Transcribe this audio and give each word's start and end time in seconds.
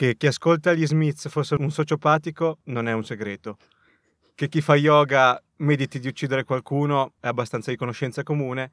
Che 0.00 0.16
chi 0.16 0.28
ascolta 0.28 0.72
gli 0.72 0.86
Smiths 0.86 1.28
fosse 1.28 1.56
un 1.58 1.70
sociopatico 1.70 2.60
non 2.68 2.88
è 2.88 2.92
un 2.92 3.04
segreto. 3.04 3.58
Che 4.34 4.48
chi 4.48 4.62
fa 4.62 4.74
yoga 4.74 5.38
mediti 5.56 5.98
di 5.98 6.08
uccidere 6.08 6.44
qualcuno 6.44 7.12
è 7.20 7.26
abbastanza 7.26 7.70
di 7.70 7.76
conoscenza 7.76 8.22
comune. 8.22 8.70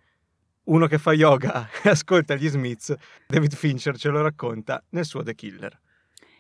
Uno 0.67 0.87
che 0.87 0.97
fa 0.97 1.11
yoga 1.11 1.67
e 1.83 1.89
ascolta 1.89 2.35
gli 2.35 2.47
Smiths, 2.47 2.95
David 3.27 3.53
Fincher 3.55 3.97
ce 3.97 4.07
lo 4.07 4.21
racconta 4.21 4.81
nel 4.91 5.03
suo 5.03 5.21
The 5.21 5.35
Killer. 5.35 5.77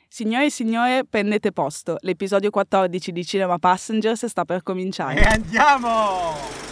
Signore 0.07 0.45
e 0.45 0.51
signore, 0.51 1.03
prendete 1.03 1.51
posto. 1.51 1.97
L'episodio 1.99 2.49
14 2.49 3.11
di 3.11 3.25
Cinema 3.25 3.59
Passengers 3.59 4.25
sta 4.27 4.45
per 4.45 4.63
cominciare. 4.63 5.19
E 5.19 5.23
andiamo! 5.25 6.66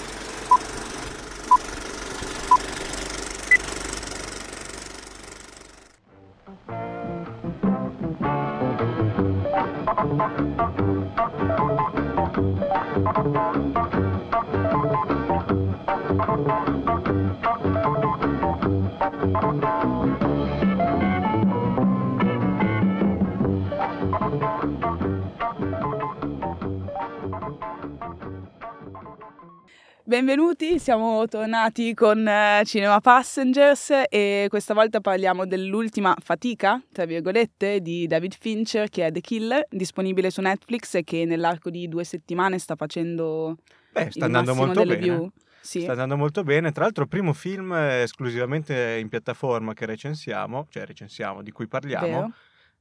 Thank 13.15 13.54
you. 13.54 13.54
Benvenuti, 30.07 30.77
siamo 30.77 31.27
tornati 31.27 31.95
con 31.95 32.27
eh, 32.27 32.61
Cinema 32.63 32.99
Passengers 33.01 33.91
e 34.07 34.45
questa 34.51 34.75
volta 34.75 35.01
parliamo 35.01 35.47
dell'ultima 35.47 36.15
fatica, 36.21 36.79
tra 36.91 37.05
virgolette, 37.05 37.81
di 37.81 38.05
David 38.05 38.35
Fincher 38.39 38.87
che 38.87 39.07
è 39.07 39.11
The 39.11 39.19
Killer, 39.19 39.65
disponibile 39.67 40.29
su 40.29 40.41
Netflix 40.41 40.93
e 40.93 41.03
che 41.03 41.25
nell'arco 41.25 41.71
di 41.71 41.87
due 41.87 42.03
settimane 42.03 42.59
sta 42.59 42.75
facendo 42.75 43.57
Beh, 43.93 44.11
sta 44.11 44.25
andando 44.25 44.53
molto 44.53 44.83
bene. 44.83 44.95
view. 44.97 45.31
Sì. 45.59 45.81
Sta 45.81 45.93
andando 45.93 46.17
molto 46.17 46.43
bene. 46.43 46.71
Tra 46.71 46.83
l'altro, 46.83 47.07
primo 47.07 47.33
film 47.33 47.73
esclusivamente 47.73 48.99
in 48.99 49.09
piattaforma 49.09 49.73
che 49.73 49.87
recensiamo, 49.87 50.67
cioè 50.69 50.85
recensiamo, 50.85 51.41
di 51.41 51.49
cui 51.49 51.67
parliamo. 51.67 52.05
Vero? 52.05 52.31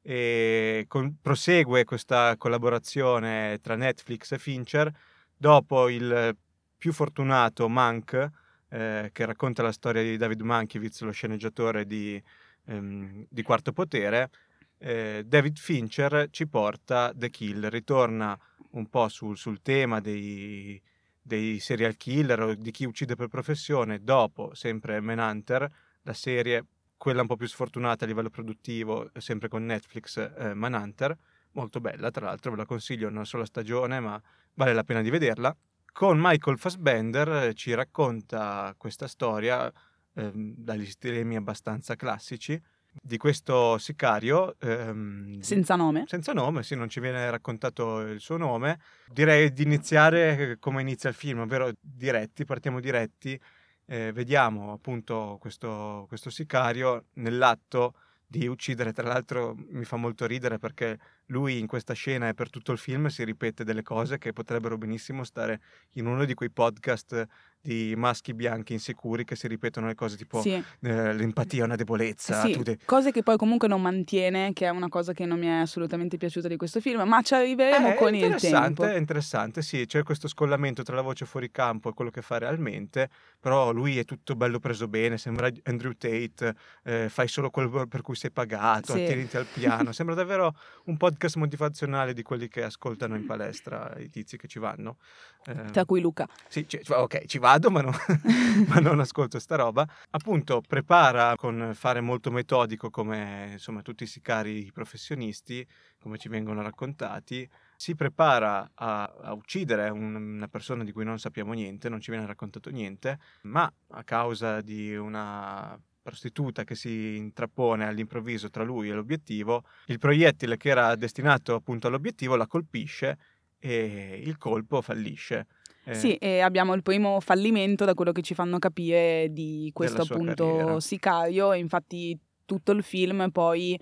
E 0.02 0.84
con- 0.88 1.16
prosegue 1.22 1.84
questa 1.84 2.34
collaborazione 2.36 3.60
tra 3.62 3.76
Netflix 3.76 4.32
e 4.32 4.38
Fincher 4.38 4.92
dopo 5.34 5.88
il 5.88 6.36
più 6.84 6.92
fortunato 6.92 7.66
Mank, 7.66 8.28
eh, 8.68 9.08
che 9.10 9.24
racconta 9.24 9.62
la 9.62 9.72
storia 9.72 10.02
di 10.02 10.18
David 10.18 10.42
Mankiewicz, 10.42 11.00
lo 11.00 11.12
sceneggiatore 11.12 11.86
di, 11.86 12.22
ehm, 12.66 13.24
di 13.26 13.42
Quarto 13.42 13.72
Potere. 13.72 14.28
eh, 14.76 15.22
David 15.24 15.56
Fincher 15.56 16.28
ci 16.30 16.46
porta 16.46 17.10
The 17.14 17.30
Kill, 17.30 17.70
ritorna 17.70 18.38
un 18.72 18.86
po' 18.90 19.08
sul, 19.08 19.38
sul 19.38 19.62
tema 19.62 20.00
dei, 20.00 20.78
dei 21.22 21.58
serial 21.58 21.96
killer 21.96 22.42
o 22.42 22.54
di 22.54 22.70
chi 22.70 22.84
uccide 22.84 23.14
per 23.14 23.28
professione, 23.28 24.02
dopo 24.02 24.54
sempre 24.54 25.00
Manhunter, 25.00 25.66
la 26.02 26.12
serie, 26.12 26.66
quella 26.98 27.22
un 27.22 27.28
po' 27.28 27.36
più 27.36 27.46
sfortunata 27.46 28.04
a 28.04 28.08
livello 28.08 28.28
produttivo, 28.28 29.10
sempre 29.16 29.48
con 29.48 29.64
Netflix, 29.64 30.18
eh, 30.18 30.52
Manhunter, 30.52 31.16
molto 31.52 31.80
bella 31.80 32.10
tra 32.10 32.26
l'altro, 32.26 32.50
ve 32.50 32.58
la 32.58 32.66
consiglio, 32.66 33.08
una 33.08 33.24
sola 33.24 33.46
stagione, 33.46 34.00
ma 34.00 34.20
vale 34.52 34.74
la 34.74 34.84
pena 34.84 35.00
di 35.00 35.08
vederla. 35.08 35.56
Con 35.94 36.18
Michael 36.20 36.58
Fassbender 36.58 37.28
eh, 37.28 37.54
ci 37.54 37.72
racconta 37.72 38.74
questa 38.76 39.06
storia 39.06 39.72
ehm, 40.14 40.54
dagli 40.56 40.86
stilemi 40.86 41.36
abbastanza 41.36 41.94
classici 41.94 42.60
di 43.00 43.16
questo 43.16 43.78
sicario 43.78 44.56
ehm, 44.58 45.38
Senza 45.38 45.76
nome. 45.76 46.02
senza 46.08 46.32
nome, 46.32 46.64
sì, 46.64 46.74
non 46.74 46.88
ci 46.88 46.98
viene 46.98 47.30
raccontato 47.30 48.00
il 48.00 48.18
suo 48.18 48.36
nome. 48.36 48.80
Direi 49.06 49.52
di 49.52 49.62
iniziare 49.62 50.56
come 50.58 50.80
inizia 50.80 51.08
il 51.10 51.14
film, 51.14 51.38
ovvero 51.38 51.70
diretti, 51.80 52.44
partiamo 52.44 52.80
diretti, 52.80 53.40
eh, 53.86 54.10
vediamo 54.10 54.72
appunto 54.72 55.36
questo, 55.40 56.06
questo 56.08 56.28
sicario 56.28 57.04
nell'atto 57.14 57.94
di 58.26 58.48
uccidere, 58.48 58.92
tra 58.92 59.06
l'altro 59.06 59.54
mi 59.56 59.84
fa 59.84 59.94
molto 59.94 60.26
ridere 60.26 60.58
perché 60.58 60.98
lui 61.26 61.58
in 61.58 61.66
questa 61.66 61.94
scena 61.94 62.28
e 62.28 62.34
per 62.34 62.50
tutto 62.50 62.72
il 62.72 62.78
film 62.78 63.06
si 63.06 63.24
ripete 63.24 63.64
delle 63.64 63.82
cose 63.82 64.18
che 64.18 64.32
potrebbero 64.32 64.76
benissimo 64.76 65.24
stare 65.24 65.60
in 65.92 66.06
uno 66.06 66.24
di 66.24 66.34
quei 66.34 66.50
podcast 66.50 67.26
di 67.60 67.94
maschi 67.96 68.34
bianchi 68.34 68.74
insicuri 68.74 69.24
che 69.24 69.36
si 69.36 69.48
ripetono 69.48 69.86
le 69.86 69.94
cose 69.94 70.16
tipo 70.18 70.42
Sì. 70.42 70.52
eh, 70.82 71.14
l'empatia 71.14 71.62
è 71.62 71.64
una 71.64 71.76
debolezza, 71.76 72.42
Sì, 72.42 72.52
de- 72.62 72.78
cose 72.84 73.10
che 73.10 73.22
poi 73.22 73.38
comunque 73.38 73.68
non 73.68 73.80
mantiene, 73.80 74.52
che 74.52 74.66
è 74.66 74.68
una 74.68 74.88
cosa 74.90 75.14
che 75.14 75.24
non 75.24 75.38
mi 75.38 75.46
è 75.46 75.60
assolutamente 75.60 76.18
piaciuta 76.18 76.46
di 76.46 76.56
questo 76.58 76.80
film, 76.80 77.08
ma 77.08 77.22
ci 77.22 77.32
arriveremo 77.34 77.88
Eh, 77.88 77.94
con 77.94 78.08
il 78.14 78.14
interessante, 78.22 78.82
tempo. 78.82 78.84
È 78.84 78.98
interessante, 78.98 79.62
sì, 79.62 79.86
c'è 79.86 80.02
questo 80.02 80.28
scollamento 80.28 80.82
tra 80.82 80.94
la 80.94 81.00
voce 81.00 81.24
fuori 81.24 81.50
campo 81.50 81.88
e 81.88 81.94
quello 81.94 82.10
che 82.10 82.20
fa 82.20 82.36
realmente, 82.36 83.08
però 83.40 83.72
lui 83.72 83.98
è 83.98 84.04
tutto 84.04 84.34
bello 84.36 84.58
preso 84.58 84.86
bene, 84.86 85.16
sembra 85.16 85.48
Andrew 85.62 85.92
Tate, 85.96 86.54
eh, 86.84 87.08
fai 87.08 87.28
solo 87.28 87.48
quello 87.48 87.86
per 87.86 88.02
cui 88.02 88.14
sei 88.14 88.30
pagato, 88.30 88.92
Sì. 88.92 89.00
attieniti 89.00 89.38
al 89.38 89.46
piano, 89.46 89.92
sembra 89.92 90.14
davvero 90.14 90.54
un 90.84 90.98
podcast 91.14 91.36
motivazionale 91.36 92.12
di 92.12 92.22
quelli 92.22 92.48
che 92.48 92.64
ascoltano 92.64 93.14
in 93.14 93.24
palestra, 93.24 93.94
i 93.98 94.10
tizi 94.10 94.36
che 94.36 94.48
ci 94.48 94.58
vanno. 94.58 94.98
Eh, 95.46 95.70
Tra 95.70 95.84
cui 95.84 96.00
Luca. 96.00 96.26
sì, 96.48 96.68
ci- 96.68 96.80
ok, 96.86 97.26
ci 97.26 97.38
vado, 97.38 97.70
ma, 97.70 97.80
no- 97.82 97.92
ma 98.68 98.80
non 98.80 98.98
ascolto 98.98 99.38
sta 99.38 99.54
roba. 99.56 99.86
Appunto, 100.10 100.60
prepara 100.66 101.36
con 101.36 101.70
fare 101.74 102.00
molto 102.00 102.30
metodico, 102.32 102.90
come 102.90 103.50
insomma 103.52 103.80
tutti 103.82 104.02
i 104.02 104.06
sicari 104.08 104.70
professionisti, 104.72 105.66
come 106.00 106.18
ci 106.18 106.28
vengono 106.28 106.60
raccontati. 106.62 107.48
Si 107.76 107.94
prepara 107.94 108.70
a, 108.74 109.04
a 109.04 109.32
uccidere 109.32 109.88
un- 109.90 110.14
una 110.14 110.48
persona 110.48 110.82
di 110.84 110.90
cui 110.92 111.04
non 111.04 111.18
sappiamo 111.18 111.52
niente, 111.52 111.88
non 111.88 112.00
ci 112.00 112.10
viene 112.10 112.26
raccontato 112.26 112.70
niente, 112.70 113.18
ma 113.42 113.70
a 113.90 114.02
causa 114.02 114.60
di 114.60 114.96
una 114.96 115.78
prostituta 116.04 116.64
che 116.64 116.74
si 116.74 117.16
intrappone 117.16 117.86
all'improvviso 117.86 118.50
tra 118.50 118.62
lui 118.62 118.90
e 118.90 118.92
l'obiettivo, 118.92 119.64
il 119.86 119.98
proiettile 119.98 120.58
che 120.58 120.68
era 120.68 120.94
destinato 120.96 121.54
appunto 121.54 121.86
all'obiettivo 121.86 122.36
la 122.36 122.46
colpisce 122.46 123.16
e 123.58 124.20
il 124.22 124.36
colpo 124.36 124.82
fallisce. 124.82 125.46
Eh, 125.84 125.94
Sì, 125.94 126.14
e 126.16 126.40
abbiamo 126.40 126.74
il 126.74 126.82
primo 126.82 127.18
fallimento 127.20 127.86
da 127.86 127.94
quello 127.94 128.12
che 128.12 128.20
ci 128.20 128.34
fanno 128.34 128.58
capire 128.58 129.28
di 129.30 129.70
questo 129.72 130.02
appunto 130.02 130.44
carriera. 130.44 130.80
sicario. 130.80 131.52
Infatti 131.54 132.18
tutto 132.44 132.72
il 132.72 132.82
film 132.82 133.30
poi, 133.30 133.80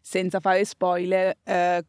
senza 0.00 0.40
fare 0.40 0.66
spoiler, 0.66 1.34
eh, 1.42 1.84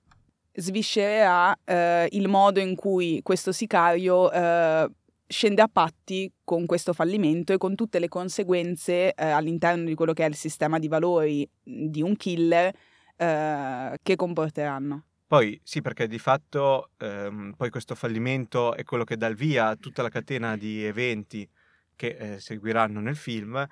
sviscererà 0.53 1.57
eh, 1.65 2.07
il 2.11 2.29
modo 2.29 2.61
in 2.61 2.75
cui 2.75 3.19
questo 3.21 3.51
sicario 3.51 4.31
eh, 4.31 4.89
scende 5.33 5.63
a 5.63 5.67
patti 5.67 6.31
con 6.43 6.65
questo 6.65 6.93
fallimento 6.93 7.51
e 7.51 7.57
con 7.57 7.75
tutte 7.75 7.97
le 7.97 8.07
conseguenze 8.07 9.13
eh, 9.13 9.25
all'interno 9.25 9.85
di 9.85 9.95
quello 9.95 10.13
che 10.13 10.23
è 10.23 10.27
il 10.29 10.35
sistema 10.35 10.77
di 10.77 10.87
valori 10.87 11.49
di 11.61 12.01
un 12.01 12.15
killer 12.15 12.73
eh, 13.17 13.97
che 14.01 14.15
comporteranno. 14.15 15.05
Poi 15.25 15.59
sì, 15.63 15.81
perché 15.81 16.07
di 16.07 16.19
fatto 16.19 16.91
ehm, 16.99 17.55
poi 17.57 17.71
questo 17.71 17.95
fallimento 17.95 18.75
è 18.75 18.83
quello 18.83 19.03
che 19.03 19.17
dà 19.17 19.25
il 19.25 19.35
via 19.35 19.69
a 19.69 19.75
tutta 19.75 20.03
la 20.03 20.09
catena 20.09 20.55
di 20.55 20.83
eventi 20.83 21.49
che 21.95 22.15
eh, 22.19 22.39
seguiranno 22.39 22.99
nel 22.99 23.15
film. 23.15 23.67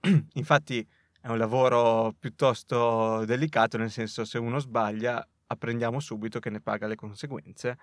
Infatti 0.34 0.86
è 1.20 1.28
un 1.28 1.38
lavoro 1.38 2.14
piuttosto 2.16 3.24
delicato, 3.24 3.76
nel 3.76 3.90
senso 3.90 4.24
se 4.24 4.38
uno 4.38 4.60
sbaglia 4.60 5.26
apprendiamo 5.48 5.98
subito 5.98 6.38
che 6.38 6.50
ne 6.50 6.60
paga 6.60 6.86
le 6.86 6.94
conseguenze. 6.94 7.76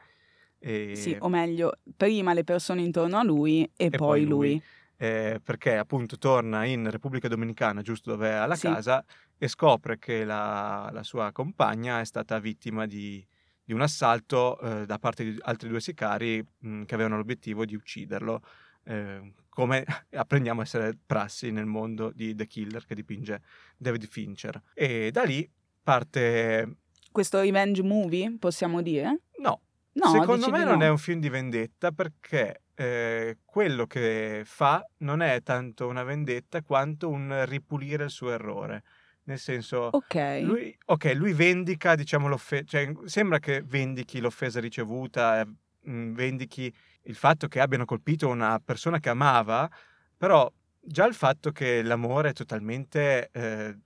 E, 0.59 0.95
Sì, 0.95 1.15
o 1.19 1.29
meglio, 1.29 1.73
prima 1.95 2.33
le 2.33 2.43
persone 2.43 2.81
intorno 2.81 3.17
a 3.17 3.23
lui 3.23 3.63
e, 3.75 3.89
poi 3.89 3.97
poi 3.97 4.25
lui. 4.25 4.49
lui. 4.51 4.61
eh, 4.99 5.39
perché 5.43 5.77
appunto 5.77 6.17
torna 6.17 6.65
in 6.65 6.89
Repubblica 6.89 7.27
Dominicana, 7.27 7.81
giusto 7.81 8.11
dove 8.11 8.29
è 8.29 8.33
alla 8.33 8.55
Sì. 8.55 8.67
casa, 8.67 9.03
e 9.37 9.47
scopre 9.47 9.99
che 9.99 10.23
la, 10.25 10.89
la 10.91 11.03
sua 11.03 11.31
compagna 11.31 11.99
è 11.99 12.05
stata 12.05 12.39
vittima 12.39 12.87
di, 12.87 13.23
di 13.63 13.73
un 13.73 13.81
assalto 13.81 14.59
eh, 14.59 14.85
da 14.87 14.97
parte 14.97 15.23
di 15.23 15.37
altri 15.41 15.69
due 15.69 15.79
sicari 15.81 16.43
mh, 16.59 16.83
che 16.83 16.93
avevano 16.95 17.17
l'obiettivo 17.17 17.63
di 17.65 17.75
ucciderlo, 17.75 18.41
eh, 18.85 19.33
come 19.49 19.85
apprendiamo 20.11 20.61
a 20.61 20.63
essere 20.63 20.97
prassi 21.05 21.51
nel 21.51 21.65
mondo 21.67 22.11
di 22.11 22.33
The 22.33 22.47
Killer 22.47 22.83
che 22.85 22.95
dipinge 22.95 23.41
David 23.77 24.07
Fincher. 24.07 24.59
E 24.73 25.11
da 25.11 25.21
lì 25.23 25.47
parte... 25.83 26.77
Questo 27.11 27.39
revenge 27.39 27.83
movie, 27.83 28.35
possiamo 28.39 28.81
dire? 28.81 29.21
No, 29.39 29.61
No, 29.99 30.09
Secondo 30.11 30.49
me 30.51 30.63
non 30.63 30.77
no. 30.79 30.83
è 30.83 30.89
un 30.89 30.97
film 30.97 31.19
di 31.19 31.29
vendetta 31.29 31.91
perché 31.91 32.61
eh, 32.75 33.39
quello 33.43 33.87
che 33.87 34.43
fa 34.45 34.85
non 34.97 35.21
è 35.21 35.41
tanto 35.41 35.87
una 35.87 36.03
vendetta 36.03 36.61
quanto 36.61 37.09
un 37.09 37.43
ripulire 37.45 38.03
il 38.05 38.09
suo 38.11 38.31
errore. 38.31 38.83
Nel 39.23 39.39
senso, 39.39 39.89
Ok. 39.91 40.39
lui, 40.43 40.77
ok, 40.85 41.13
lui 41.15 41.33
vendica, 41.33 41.95
diciamo, 41.95 42.27
l'offesa, 42.27 42.63
cioè 42.65 42.91
sembra 43.05 43.39
che 43.39 43.61
vendichi 43.63 44.19
l'offesa 44.19 44.59
ricevuta, 44.59 45.41
eh, 45.41 45.47
mh, 45.89 46.11
vendichi 46.13 46.73
il 47.03 47.15
fatto 47.15 47.47
che 47.47 47.59
abbiano 47.59 47.85
colpito 47.85 48.27
una 48.29 48.59
persona 48.63 48.99
che 48.99 49.09
amava, 49.09 49.69
però 50.15 50.49
già 50.79 51.05
il 51.07 51.13
fatto 51.15 51.51
che 51.51 51.81
l'amore 51.81 52.29
è 52.29 52.33
totalmente 52.33 53.29
eh, 53.33 53.77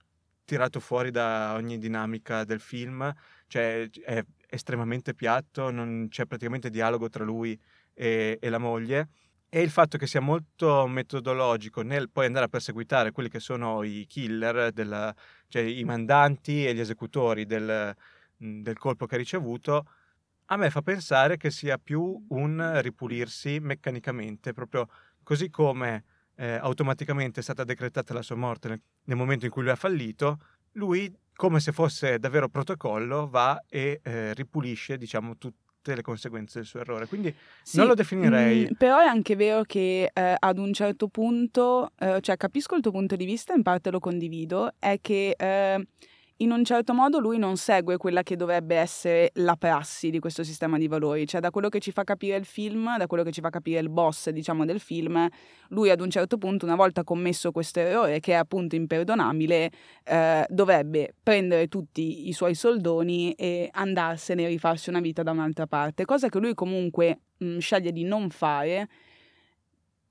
tirato 0.46 0.80
fuori 0.80 1.10
da 1.10 1.54
ogni 1.56 1.78
dinamica 1.78 2.44
del 2.44 2.60
film, 2.60 3.12
cioè 3.48 3.90
è 4.04 4.24
estremamente 4.52 5.14
piatto, 5.14 5.72
non 5.72 6.08
c'è 6.10 6.26
praticamente 6.26 6.70
dialogo 6.70 7.08
tra 7.10 7.24
lui 7.24 7.58
e, 7.94 8.38
e 8.42 8.50
la 8.50 8.58
moglie 8.58 9.08
e 9.54 9.62
il 9.62 9.70
fatto 9.70 9.98
che 9.98 10.08
sia 10.08 10.22
molto 10.22 10.88
metodologico 10.88 11.82
nel 11.82 12.10
poi 12.10 12.26
andare 12.26 12.46
a 12.46 12.48
perseguitare 12.48 13.12
quelli 13.12 13.28
che 13.28 13.42
sono 13.42 13.84
i 13.84 14.06
killer, 14.08 14.72
della, 14.72 15.14
cioè 15.50 15.62
i 15.62 15.84
mandanti 15.84 16.66
e 16.66 16.74
gli 16.74 16.80
esecutori 16.80 17.46
del, 17.46 17.94
del 18.38 18.78
colpo 18.78 19.06
che 19.06 19.16
ha 19.16 19.18
ricevuto, 19.18 19.86
a 20.46 20.58
me 20.58 20.70
fa 20.70 20.82
pensare 20.82 21.36
che 21.36 21.52
sia 21.52 21.78
più 21.78 22.26
un 22.30 22.80
ripulirsi 22.82 23.60
meccanicamente, 23.60 24.54
proprio 24.54 24.88
così 25.22 25.50
come 25.50 26.06
eh, 26.36 26.54
automaticamente 26.54 27.42
è 27.42 27.44
stata 27.44 27.66
decretata 27.66 28.14
la 28.14 28.22
sua 28.22 28.36
morte 28.36 28.70
nel, 28.70 28.82
nel, 29.04 29.18
momento 29.18 29.44
in 29.44 29.52
cui 29.52 29.64
lui 29.64 29.72
ha 29.72 29.76
fallito, 29.76 30.40
lui, 30.74 31.14
come 31.42 31.60
se 31.60 31.72
fosse 31.72 32.20
davvero 32.20 32.50
protocollo, 32.50 33.28
va 33.28 33.64
e 33.68 34.00
eh, 34.04 34.32
ripulisce, 34.36 34.96
diciamo, 34.96 35.40
tutte 35.40 35.96
le 35.96 36.04
conseguenze 36.04 36.60
del 36.60 36.68
suo 36.68 36.82
errore. 36.82 37.08
Quindi 37.08 37.36
sì, 37.64 37.78
non 37.78 37.88
lo 37.88 37.96
definirei. 37.96 38.68
Mh, 38.70 38.76
però 38.76 39.00
è 39.00 39.08
anche 39.08 39.36
vero 39.36 39.64
che 39.64 40.12
eh, 40.14 40.36
ad 40.38 40.60
un 40.60 40.72
certo 40.72 41.08
punto, 41.08 41.94
eh, 41.98 42.20
cioè 42.22 42.38
capisco 42.38 42.76
il 42.76 42.84
tuo 42.84 42.92
punto 42.92 43.16
di 43.16 43.26
vista, 43.26 43.56
in 43.56 43.64
parte 43.64 43.90
lo 43.90 43.98
condivido, 43.98 44.76
è 44.78 45.00
che 45.02 45.34
eh, 45.36 45.88
in 46.42 46.52
un 46.52 46.64
certo 46.64 46.94
modo 46.94 47.20
lui 47.20 47.38
non 47.38 47.56
segue 47.56 47.98
quella 47.98 48.24
che 48.24 48.36
dovrebbe 48.36 48.76
essere 48.76 49.32
la 49.36 49.56
prassi 49.56 50.10
di 50.10 50.20
questo 50.20 50.44
sistema 50.44 50.78
di 50.78 50.88
valori, 50.88 51.28
cioè 51.28 51.40
da 51.40 51.52
quello 51.52 51.70
che 51.70 51.80
ci 51.80 51.92
fa 51.92 52.04
capire 52.04 52.36
il 52.36 52.46
film, 52.46 52.98
da 52.98 53.06
quello 53.06 53.24
che 53.24 53.32
ci 53.32 53.42
fa 53.42 53.50
capire 53.50 53.80
il 53.80 53.90
boss, 53.90 54.30
diciamo, 54.30 54.66
del 54.66 54.80
film, 54.80 55.28
lui 55.70 55.92
ad 55.92 56.02
un 56.02 56.10
certo 56.10 56.38
punto, 56.38 56.66
una 56.66 56.76
volta 56.76 57.04
commesso 57.04 57.52
questo 57.52 57.80
errore, 57.80 58.20
che 58.20 58.32
è 58.34 58.36
appunto 58.36 58.76
imperdonabile, 58.76 59.72
eh, 60.04 60.46
dovrebbe 60.50 61.14
prendere 61.22 61.68
tutti 61.68 62.28
i 62.28 62.34
suoi 62.34 62.56
soldoni 62.56 63.34
e 63.34 63.70
andarsene 63.72 64.44
e 64.44 64.48
rifarsi 64.48 64.90
una 64.90 65.00
vita 65.00 65.22
da 65.22 65.32
un'altra 65.32 65.68
parte, 65.68 66.06
cosa 66.06 66.28
che 66.28 66.40
lui 66.40 66.56
comunque 66.56 67.20
mh, 67.38 67.60
sceglie 67.60 67.92
di 67.92 68.04
non 68.04 68.30
fare 68.32 68.88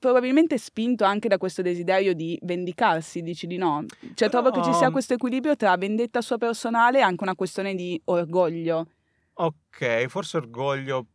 probabilmente 0.00 0.58
spinto 0.58 1.04
anche 1.04 1.28
da 1.28 1.38
questo 1.38 1.62
desiderio 1.62 2.14
di 2.14 2.36
vendicarsi, 2.42 3.20
dici 3.22 3.46
di 3.46 3.58
no. 3.58 3.84
Cioè 4.14 4.28
Però... 4.28 4.42
trovo 4.42 4.50
che 4.50 4.64
ci 4.64 4.76
sia 4.76 4.90
questo 4.90 5.14
equilibrio 5.14 5.54
tra 5.54 5.76
vendetta 5.76 6.20
sua 6.22 6.38
personale 6.38 6.98
e 6.98 7.02
anche 7.02 7.22
una 7.22 7.36
questione 7.36 7.76
di 7.76 8.00
orgoglio. 8.06 8.88
Ok, 9.34 10.06
forse 10.06 10.38
orgoglio, 10.38 11.06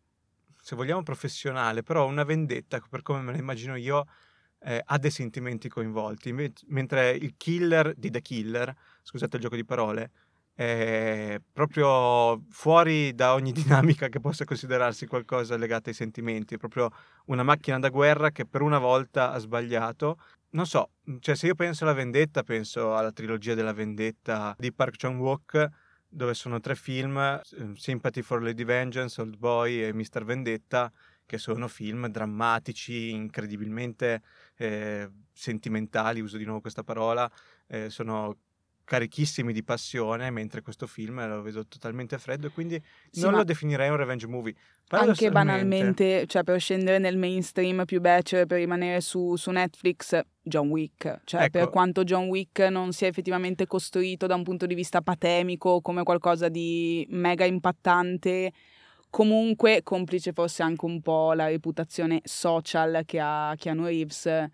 se 0.62 0.76
vogliamo 0.76 1.04
professionale, 1.04 1.84
però 1.84 2.08
una 2.08 2.24
vendetta, 2.24 2.80
per 2.90 3.02
come 3.02 3.22
me 3.22 3.32
la 3.34 3.38
immagino 3.38 3.76
io, 3.76 4.06
eh, 4.60 4.82
ha 4.84 4.98
dei 4.98 5.12
sentimenti 5.12 5.68
coinvolti, 5.68 6.34
mentre 6.68 7.12
il 7.12 7.36
killer 7.38 7.94
di 7.96 8.10
The 8.10 8.22
Killer, 8.22 8.74
scusate 9.04 9.36
il 9.36 9.42
gioco 9.42 9.56
di 9.56 9.66
parole, 9.66 10.12
è 10.56 11.38
proprio 11.52 12.46
fuori 12.50 13.14
da 13.14 13.34
ogni 13.34 13.52
dinamica 13.54 14.08
che 14.08 14.22
possa 14.22 14.46
considerarsi 14.46 15.06
qualcosa 15.06 15.58
legato 15.58 15.90
ai 15.90 15.96
sentimenti, 15.96 16.56
è 16.56 16.58
proprio 16.58 16.90
una 17.26 17.44
macchina 17.44 17.78
da 17.78 17.90
guerra 17.90 18.32
che 18.32 18.46
per 18.46 18.62
una 18.62 18.80
volta 18.80 19.32
ha 19.32 19.38
sbagliato. 19.38 20.18
Non 20.52 20.66
so, 20.66 20.92
cioè 21.20 21.36
se 21.36 21.48
io 21.48 21.56
penso 21.56 21.84
alla 21.84 21.94
vendetta, 21.94 22.44
penso 22.44 22.96
alla 22.96 23.12
trilogia 23.12 23.54
della 23.54 23.74
vendetta 23.74 24.56
di 24.58 24.72
Park 24.72 24.96
Chan-wook, 24.96 25.70
dove 26.08 26.34
sono 26.34 26.62
tre 26.62 26.76
film, 26.76 27.18
ehm, 27.18 27.74
Sympathy 27.74 28.22
for 28.22 28.42
Lady 28.42 28.64
Vengeance, 28.64 29.20
Old 29.20 29.36
Boy 29.36 29.84
e 29.84 29.94
Mr. 29.94 30.24
Vendetta, 30.24 30.90
che 31.26 31.38
sono 31.38 31.68
film 31.68 32.08
drammatici, 32.08 33.10
incredibilmente 33.10 34.22
eh, 34.56 35.10
sentimentali, 35.34 36.22
uso 36.22 36.38
di 36.38 36.46
nuovo 36.46 36.62
questa 36.62 36.84
parola, 36.84 37.30
eh, 37.68 37.90
sono 37.90 38.38
carichissimi 38.86 39.52
di 39.52 39.64
passione, 39.64 40.30
mentre 40.30 40.62
questo 40.62 40.88
film 40.88 41.28
lo 41.28 41.42
vedo 41.42 41.66
totalmente 41.68 42.18
freddo 42.18 42.48
e 42.48 42.52
quindi 42.52 42.82
sì, 43.10 43.22
non 43.22 43.34
lo 43.34 43.44
definirei 43.44 43.90
un 43.90 43.98
revenge 43.98 44.28
movie. 44.28 44.56
Anche 44.90 45.32
banalmente, 45.32 46.26
cioè 46.28 46.44
per 46.44 46.60
scendere 46.60 47.00
nel 47.00 47.18
mainstream 47.18 47.84
più 47.86 48.00
bachelor, 48.00 48.46
per 48.46 48.60
rimanere 48.60 49.02
su, 49.02 49.36
su 49.36 49.50
Netflix, 49.50 50.20
John 50.42 50.70
Wick. 50.70 51.22
Cioè 51.26 51.42
ecco. 51.42 51.58
per 51.58 51.70
quanto 51.70 52.04
John 52.04 52.28
Wick 52.28 52.60
non 52.70 52.94
sia 52.94 53.08
effettivamente 53.08 53.66
costruito 53.66 54.28
da 54.28 54.36
un 54.36 54.44
punto 54.44 54.68
di 54.68 54.76
vista 54.76 55.02
patemico 55.02 55.82
come 55.82 56.04
qualcosa 56.04 56.48
di 56.48 57.06
mega 57.10 57.46
impattante, 57.46 58.52
comunque 59.10 59.82
complice 59.82 60.32
forse 60.32 60.62
anche 60.62 60.86
un 60.86 61.02
po' 61.02 61.34
la 61.34 61.48
reputazione 61.48 62.22
social 62.24 63.02
che 63.06 63.20
ha 63.20 63.56
Keanu 63.58 63.86
Reeves 63.86 64.50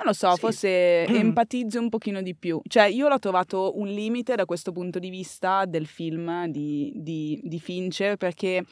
non 0.00 0.06
lo 0.06 0.12
so, 0.14 0.32
sì. 0.32 0.40
forse 0.40 1.04
empatizzo 1.06 1.78
un 1.78 1.88
pochino 1.88 2.22
di 2.22 2.34
più. 2.34 2.60
Cioè, 2.66 2.84
io 2.84 3.08
l'ho 3.08 3.18
trovato 3.18 3.78
un 3.78 3.86
limite 3.86 4.34
da 4.34 4.46
questo 4.46 4.72
punto 4.72 4.98
di 4.98 5.10
vista 5.10 5.64
del 5.66 5.86
film 5.86 6.46
di, 6.46 6.92
di, 6.96 7.38
di 7.42 7.60
Fincher, 7.60 8.16
perché 8.16 8.64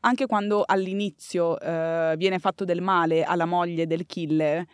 anche 0.00 0.26
quando 0.26 0.62
all'inizio 0.64 1.58
eh, 1.58 2.14
viene 2.16 2.38
fatto 2.38 2.64
del 2.64 2.80
male 2.80 3.24
alla 3.24 3.46
moglie 3.46 3.86
del 3.86 4.06
killer, 4.06 4.64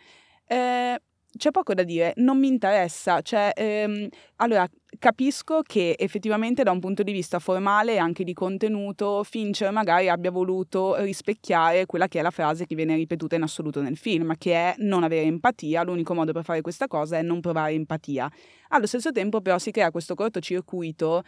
eh, 0.45 1.01
c'è 1.35 1.51
poco 1.51 1.73
da 1.73 1.83
dire, 1.83 2.13
non 2.17 2.37
mi 2.37 2.47
interessa. 2.47 3.21
Cioè, 3.21 3.51
ehm, 3.55 4.07
allora, 4.37 4.67
capisco 4.99 5.61
che 5.61 5.95
effettivamente 5.97 6.63
da 6.63 6.71
un 6.71 6.79
punto 6.79 7.03
di 7.03 7.11
vista 7.11 7.39
formale 7.39 7.93
e 7.93 7.97
anche 7.97 8.23
di 8.23 8.33
contenuto 8.33 9.23
Fincher 9.23 9.71
magari 9.71 10.09
abbia 10.09 10.31
voluto 10.31 10.95
rispecchiare 11.01 11.85
quella 11.85 12.07
che 12.07 12.19
è 12.19 12.21
la 12.21 12.31
frase 12.31 12.65
che 12.65 12.75
viene 12.75 12.95
ripetuta 12.95 13.35
in 13.35 13.43
assoluto 13.43 13.81
nel 13.81 13.97
film, 13.97 14.35
che 14.37 14.53
è 14.53 14.75
non 14.77 15.03
avere 15.03 15.25
empatia, 15.25 15.83
l'unico 15.83 16.13
modo 16.13 16.31
per 16.31 16.43
fare 16.43 16.61
questa 16.61 16.87
cosa 16.87 17.17
è 17.17 17.21
non 17.21 17.41
provare 17.41 17.73
empatia. 17.73 18.31
Allo 18.69 18.87
stesso 18.87 19.11
tempo 19.11 19.41
però 19.41 19.57
si 19.59 19.71
crea 19.71 19.91
questo 19.91 20.15
cortocircuito 20.15 21.23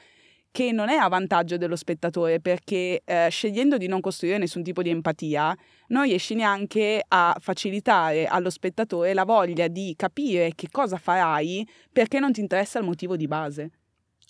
che 0.55 0.71
non 0.71 0.87
è 0.87 0.95
a 0.95 1.09
vantaggio 1.09 1.57
dello 1.57 1.75
spettatore 1.75 2.39
perché 2.39 3.01
eh, 3.03 3.27
scegliendo 3.29 3.75
di 3.75 3.87
non 3.87 3.99
costruire 3.99 4.37
nessun 4.37 4.63
tipo 4.63 4.81
di 4.81 4.89
empatia 4.89 5.53
non 5.87 6.03
riesci 6.03 6.33
neanche 6.33 7.03
a 7.05 7.35
facilitare 7.41 8.25
allo 8.25 8.49
spettatore 8.49 9.13
la 9.13 9.25
voglia 9.25 9.67
di 9.67 9.93
capire 9.97 10.53
che 10.55 10.69
cosa 10.71 10.95
farai 10.95 11.67
perché 11.91 12.19
non 12.19 12.31
ti 12.31 12.39
interessa 12.39 12.79
il 12.79 12.85
motivo 12.85 13.17
di 13.17 13.27
base. 13.27 13.71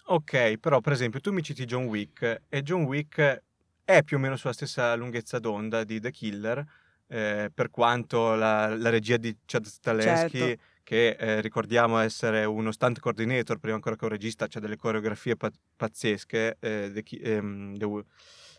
Ok, 0.06 0.57
però 0.57 0.81
per 0.81 0.94
esempio 0.94 1.19
tu 1.19 1.31
mi 1.31 1.44
citi 1.44 1.63
John 1.66 1.86
Wick 1.86 2.42
e 2.50 2.63
John 2.63 2.86
Wick 2.86 3.44
è 3.83 4.01
più 4.01 4.18
o 4.18 4.19
meno 4.19 4.36
sulla 4.36 4.54
stessa 4.54 4.95
lunghezza 4.95 5.38
d'onda 5.38 5.83
di 5.83 6.00
The 6.00 6.10
Killer, 6.10 6.66
eh, 7.06 7.51
per 7.54 7.69
quanto 7.69 8.33
la, 8.33 8.75
la, 8.75 8.89
regia 8.89 9.18
di 9.18 9.38
Chad 9.45 9.66
Staleschi 9.66 10.39
certo 10.39 10.63
che 10.85 11.17
eh, 11.19 11.41
ricordiamo 11.41 11.97
essere 11.97 12.45
uno 12.45 12.71
stunt 12.71 12.99
coordinator, 12.99 13.57
prima 13.57 13.73
ancora 13.73 13.95
che 13.95 14.05
un 14.05 14.11
regista, 14.11 14.45
c'ha 14.47 14.59
delle 14.59 14.77
coreografie 14.77 15.35
pa- 15.35 15.51
pazzesche, 15.75 16.57
eh, 16.59 16.91
The, 16.93 17.03
ehm, 17.21 17.75
The, 17.75 18.05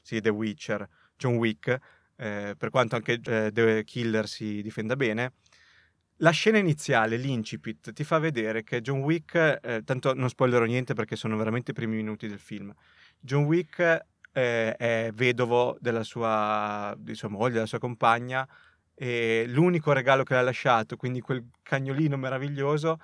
sì, 0.02 0.20
The, 0.20 0.30
Witcher, 0.30 0.88
John 1.16 1.36
Wick, 1.36 1.78
eh, 2.16 2.56
per 2.58 2.70
quanto 2.70 2.96
anche 2.96 3.20
eh, 3.24 3.50
The 3.52 3.84
Killer 3.84 4.26
si 4.26 4.60
difenda 4.60 4.96
bene. 4.96 5.34
La 6.16 6.30
scena 6.30 6.58
iniziale, 6.58 7.16
l'incipit, 7.16 7.92
ti 7.92 8.02
fa 8.02 8.18
vedere 8.18 8.64
che 8.64 8.80
John 8.80 9.02
Wick, 9.02 9.60
eh, 9.62 9.82
tanto 9.84 10.12
non 10.12 10.28
spoilerò 10.28 10.64
niente 10.64 10.94
perché 10.94 11.14
sono 11.14 11.36
veramente 11.36 11.70
i 11.70 11.74
primi 11.74 11.94
minuti 11.94 12.26
del 12.26 12.40
film, 12.40 12.74
John 13.20 13.44
Wick 13.44 13.78
eh, 14.32 14.74
è 14.74 15.10
vedovo 15.14 15.76
della 15.78 16.02
sua, 16.02 16.92
di 16.98 17.14
sua 17.14 17.28
moglie, 17.28 17.52
della 17.52 17.66
sua 17.66 17.78
compagna, 17.78 18.48
e 18.98 19.44
l'unico 19.46 19.92
regalo 19.92 20.22
che 20.22 20.32
le 20.32 20.40
ha 20.40 20.42
lasciato, 20.42 20.96
quindi 20.96 21.20
quel 21.20 21.44
cagnolino 21.62 22.16
meraviglioso, 22.16 22.98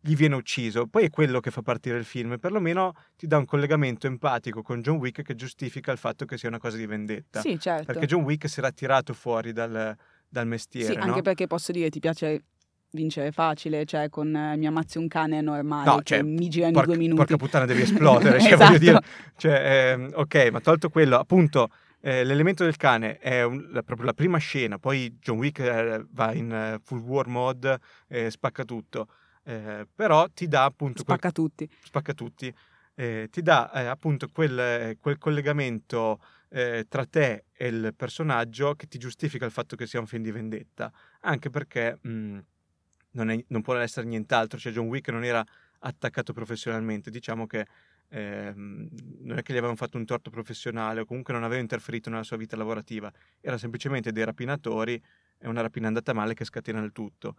gli 0.00 0.14
viene 0.14 0.34
ucciso. 0.34 0.86
Poi 0.86 1.04
è 1.04 1.10
quello 1.10 1.40
che 1.40 1.50
fa 1.50 1.62
partire 1.62 1.96
il 1.96 2.04
film, 2.04 2.38
perlomeno 2.38 2.94
ti 3.16 3.26
dà 3.26 3.38
un 3.38 3.46
collegamento 3.46 4.06
empatico 4.06 4.62
con 4.62 4.82
John 4.82 4.96
Wick 4.96 5.22
che 5.22 5.34
giustifica 5.34 5.90
il 5.90 5.98
fatto 5.98 6.26
che 6.26 6.36
sia 6.36 6.48
una 6.48 6.58
cosa 6.58 6.76
di 6.76 6.86
vendetta. 6.86 7.40
Sì, 7.40 7.58
certo. 7.58 7.86
Perché 7.86 8.06
John 8.06 8.22
Wick 8.22 8.48
si 8.48 8.58
era 8.60 8.70
tirato 8.70 9.14
fuori 9.14 9.52
dal, 9.52 9.96
dal 10.28 10.46
mestiere. 10.46 10.92
Sì, 10.92 10.98
no? 10.98 11.04
anche 11.04 11.22
perché 11.22 11.46
posso 11.46 11.72
dire, 11.72 11.88
ti 11.88 11.98
piace 11.98 12.42
vincere 12.90 13.32
facile, 13.32 13.84
cioè 13.84 14.08
con 14.08 14.34
eh, 14.34 14.56
mi 14.56 14.66
ammazzi 14.66 14.98
un 14.98 15.08
cane 15.08 15.40
normale, 15.40 15.90
no, 15.90 16.02
cioè, 16.02 16.22
mi 16.22 16.48
girano 16.48 16.72
porca, 16.72 16.88
due 16.88 16.96
minuti. 16.96 17.16
Porca 17.16 17.36
puttana, 17.36 17.64
devi 17.66 17.82
esplodere, 17.82 18.40
cioè, 18.40 18.52
esatto. 18.52 18.64
voglio 18.64 18.78
dire, 18.78 19.00
cioè, 19.36 19.96
eh, 19.98 20.10
ok, 20.14 20.48
ma 20.50 20.60
tolto 20.60 20.88
quello, 20.88 21.18
appunto, 21.18 21.68
eh, 22.00 22.24
l'elemento 22.24 22.64
del 22.64 22.76
cane 22.76 23.18
è 23.18 23.42
un, 23.42 23.68
la, 23.70 23.82
proprio 23.82 24.06
la 24.06 24.14
prima 24.14 24.38
scena, 24.38 24.78
poi 24.78 25.16
John 25.20 25.38
Wick 25.38 25.58
eh, 25.58 26.04
va 26.10 26.32
in 26.32 26.76
uh, 26.76 26.80
full 26.84 27.00
war 27.00 27.26
mode 27.26 27.78
e 28.06 28.30
spacca 28.30 28.64
tutto, 28.64 29.08
eh, 29.44 29.86
però 29.92 30.28
ti 30.28 30.46
dà 30.46 30.64
appunto... 30.64 31.00
Spacca 31.00 31.30
quel, 31.30 31.32
tutti. 31.32 31.68
Spacca 31.82 32.12
tutti. 32.14 32.54
ti 32.94 33.42
dà 33.42 33.72
eh, 33.72 33.86
appunto 33.86 34.28
quel, 34.28 34.96
quel 35.00 35.18
collegamento 35.18 36.20
tra 36.48 37.04
te 37.04 37.44
e 37.52 37.66
il 37.66 37.92
personaggio 37.94 38.74
che 38.74 38.86
ti 38.86 38.96
giustifica 38.96 39.44
il 39.44 39.50
fatto 39.50 39.76
che 39.76 39.86
sia 39.86 40.00
un 40.00 40.06
film 40.06 40.22
di 40.22 40.30
vendetta, 40.30 40.90
anche 41.20 41.50
perché 41.50 41.98
mh, 42.00 42.10
mm, 42.10 42.38
non, 43.10 43.30
è, 43.30 43.44
non 43.48 43.60
può 43.60 43.74
essere 43.74 44.06
nient'altro, 44.06 44.58
cioè 44.58 44.72
John 44.72 44.86
Wick 44.86 45.10
non 45.10 45.24
era 45.24 45.44
attaccato 45.80 46.32
professionalmente, 46.32 47.10
diciamo 47.10 47.46
che 47.46 47.66
eh, 48.10 48.52
non 48.54 49.38
è 49.38 49.42
che 49.42 49.52
gli 49.52 49.56
avevano 49.56 49.76
fatto 49.76 49.98
un 49.98 50.04
torto 50.04 50.30
professionale 50.30 51.00
o 51.00 51.04
comunque 51.04 51.34
non 51.34 51.44
aveva 51.44 51.60
interferito 51.60 52.10
nella 52.10 52.22
sua 52.22 52.36
vita 52.36 52.56
lavorativa, 52.56 53.12
era 53.40 53.58
semplicemente 53.58 54.12
dei 54.12 54.24
rapinatori 54.24 55.02
e 55.38 55.48
una 55.48 55.60
rapina 55.60 55.88
andata 55.88 56.12
male 56.12 56.34
che 56.34 56.44
scatena 56.44 56.80
il 56.80 56.92
tutto. 56.92 57.36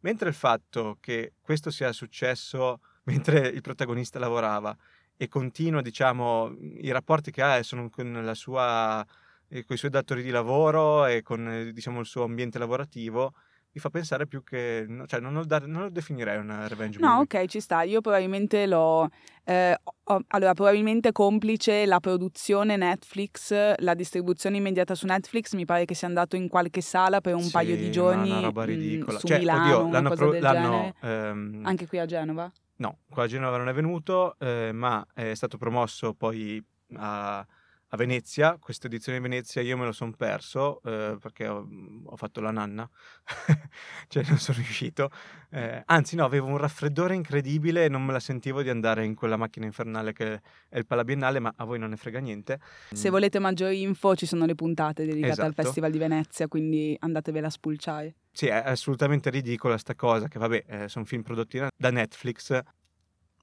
Mentre 0.00 0.28
il 0.28 0.34
fatto 0.34 0.98
che 1.00 1.34
questo 1.40 1.70
sia 1.70 1.92
successo 1.92 2.80
mentre 3.04 3.48
il 3.48 3.60
protagonista 3.60 4.18
lavorava 4.18 4.76
e 5.16 5.28
continua, 5.28 5.82
diciamo, 5.82 6.56
i 6.78 6.90
rapporti 6.90 7.30
che 7.30 7.42
ha 7.42 7.62
sono 7.62 7.88
con 7.90 8.12
la 8.24 8.34
sua 8.34 9.04
con 9.52 9.76
i 9.76 9.76
suoi 9.76 9.90
datori 9.90 10.22
di 10.22 10.30
lavoro 10.30 11.04
e 11.04 11.20
con 11.20 11.70
diciamo, 11.74 12.00
il 12.00 12.06
suo 12.06 12.24
ambiente 12.24 12.58
lavorativo 12.58 13.34
mi 13.74 13.80
fa 13.80 13.88
pensare 13.88 14.26
più 14.26 14.42
che, 14.44 14.86
cioè 15.06 15.18
non 15.20 15.32
lo, 15.32 15.44
dare, 15.44 15.66
non 15.66 15.82
lo 15.82 15.88
definirei 15.90 16.36
una 16.36 16.68
revenge 16.68 16.98
no, 17.00 17.08
movie. 17.08 17.22
ok, 17.40 17.46
ci 17.46 17.60
sta. 17.60 17.82
Io 17.82 18.00
probabilmente 18.02 18.66
l'ho. 18.66 19.08
Eh, 19.44 19.76
ho, 20.04 20.20
allora, 20.28 20.52
probabilmente 20.52 21.10
complice 21.10 21.86
la 21.86 21.98
produzione 21.98 22.76
Netflix, 22.76 23.74
la 23.78 23.94
distribuzione 23.94 24.58
immediata 24.58 24.94
su 24.94 25.06
Netflix. 25.06 25.54
Mi 25.54 25.64
pare 25.64 25.86
che 25.86 25.94
sia 25.94 26.06
andato 26.06 26.36
in 26.36 26.48
qualche 26.48 26.82
sala 26.82 27.20
per 27.22 27.34
un 27.34 27.42
Sì, 27.42 27.50
paio 27.52 27.76
di 27.76 27.90
giorni. 27.90 28.30
una 28.30 28.40
roba 28.40 28.62
mh, 28.62 28.66
ridicola. 28.66 29.18
su 29.18 29.26
Cioè, 29.26 29.38
Milano, 29.38 29.62
oddio, 29.78 29.90
l'hanno, 29.90 30.10
pro- 30.10 30.38
l'hanno, 30.38 30.94
ehm, 31.00 31.60
Anche 31.64 31.86
qui 31.86 31.98
a 31.98 32.04
Genova. 32.06 32.52
No, 32.76 32.98
qua 33.08 33.24
a 33.24 33.26
Genova 33.26 33.56
non 33.56 33.68
è 33.68 33.72
venuto, 33.72 34.36
eh, 34.38 34.70
ma 34.72 35.06
è 35.14 35.32
stato 35.34 35.56
promosso 35.56 36.12
poi 36.14 36.62
a, 36.96 37.46
a 37.94 37.96
Venezia. 37.96 38.56
Questa 38.58 38.86
edizione 38.86 39.18
di 39.18 39.28
Venezia 39.28 39.60
io 39.60 39.76
me 39.76 39.84
lo 39.84 39.92
sono 39.92 40.12
perso 40.16 40.80
eh, 40.82 41.16
perché 41.20 41.46
ho, 41.46 41.66
ho 42.04 42.16
fatto 42.16 42.40
la 42.40 42.50
nanna, 42.50 42.88
cioè 44.08 44.24
non 44.26 44.38
sono 44.38 44.58
riuscito. 44.58 45.10
Eh, 45.50 45.82
anzi, 45.84 46.16
no, 46.16 46.24
avevo 46.24 46.46
un 46.46 46.56
raffreddore 46.56 47.14
incredibile 47.14 47.84
e 47.84 47.88
non 47.88 48.02
me 48.02 48.12
la 48.12 48.20
sentivo 48.20 48.62
di 48.62 48.70
andare 48.70 49.04
in 49.04 49.14
quella 49.14 49.36
macchina 49.36 49.66
infernale 49.66 50.12
che 50.12 50.40
è 50.68 50.78
il 50.78 50.86
Palabiennale, 50.86 51.38
ma 51.38 51.52
a 51.54 51.64
voi 51.64 51.78
non 51.78 51.90
ne 51.90 51.96
frega 51.96 52.18
niente. 52.18 52.58
Se 52.92 53.10
volete 53.10 53.38
maggiori 53.38 53.82
info, 53.82 54.16
ci 54.16 54.24
sono 54.26 54.46
le 54.46 54.54
puntate 54.54 55.04
dedicate 55.04 55.42
al 55.42 55.48
Esatto. 55.48 55.62
Festival 55.62 55.90
di 55.90 55.98
Venezia, 55.98 56.48
quindi 56.48 56.96
andatevela 56.98 57.48
a 57.48 57.50
spulciare. 57.50 58.14
Sì, 58.32 58.46
è 58.46 58.62
assolutamente 58.64 59.28
ridicola 59.28 59.76
sta 59.76 59.94
cosa, 59.94 60.28
che 60.28 60.38
vabbè, 60.38 60.64
eh, 60.66 60.88
sono 60.88 61.04
film 61.04 61.22
prodotti 61.22 61.60
da 61.76 61.90
Netflix. 61.90 62.58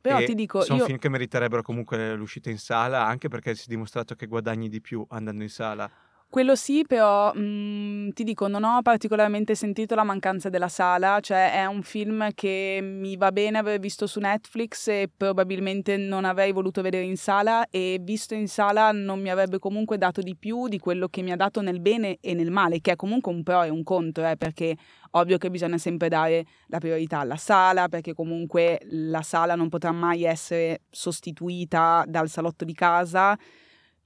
Però 0.01 0.19
e 0.19 0.25
ti 0.25 0.35
dico, 0.35 0.61
sono 0.61 0.79
io 0.79 0.85
film 0.85 0.97
che 0.97 1.09
meriterebbero 1.09 1.61
comunque 1.61 2.15
l'uscita 2.15 2.49
in 2.49 2.57
sala, 2.57 3.05
anche 3.05 3.27
perché 3.27 3.55
si 3.55 3.63
è 3.65 3.67
dimostrato 3.67 4.15
che 4.15 4.27
guadagni 4.27 4.69
di 4.69 4.81
più 4.81 5.05
andando 5.09 5.43
in 5.43 5.49
sala. 5.49 5.91
Quello 6.31 6.55
sì, 6.55 6.83
però 6.87 7.33
mh, 7.33 8.11
ti 8.13 8.23
dico, 8.23 8.47
non 8.47 8.63
ho 8.63 8.83
particolarmente 8.83 9.55
sentito 9.55 9.95
la 9.95 10.03
mancanza 10.03 10.49
della 10.49 10.67
sala, 10.67 11.19
cioè 11.21 11.53
è 11.53 11.65
un 11.65 11.81
film 11.81 12.29
che 12.35 12.79
mi 12.83 13.17
va 13.17 13.31
bene 13.31 13.57
aver 13.57 13.79
visto 13.79 14.05
su 14.05 14.19
Netflix 14.19 14.89
e 14.89 15.09
probabilmente 15.15 15.97
non 15.97 16.25
avrei 16.25 16.51
voluto 16.51 16.83
vedere 16.83 17.03
in 17.03 17.17
sala 17.17 17.67
e 17.71 17.97
visto 17.99 18.35
in 18.35 18.47
sala 18.47 18.91
non 18.91 19.19
mi 19.19 19.31
avrebbe 19.31 19.57
comunque 19.57 19.97
dato 19.97 20.21
di 20.21 20.35
più 20.35 20.67
di 20.67 20.77
quello 20.77 21.07
che 21.07 21.23
mi 21.23 21.31
ha 21.31 21.35
dato 21.35 21.61
nel 21.61 21.81
bene 21.81 22.19
e 22.21 22.35
nel 22.35 22.51
male, 22.51 22.79
che 22.79 22.91
è 22.91 22.95
comunque 22.95 23.33
un 23.33 23.41
pro 23.41 23.63
e 23.63 23.69
un 23.69 23.81
contro, 23.81 24.27
eh, 24.29 24.37
perché 24.37 24.77
ovvio 25.11 25.39
che 25.39 25.49
bisogna 25.49 25.79
sempre 25.79 26.09
dare 26.09 26.45
la 26.67 26.77
priorità 26.77 27.21
alla 27.21 27.37
sala, 27.37 27.89
perché 27.89 28.13
comunque 28.13 28.77
la 28.91 29.23
sala 29.23 29.55
non 29.55 29.67
potrà 29.67 29.91
mai 29.91 30.25
essere 30.25 30.81
sostituita 30.91 32.03
dal 32.07 32.29
salotto 32.29 32.65
di 32.65 32.73
casa. 32.73 33.35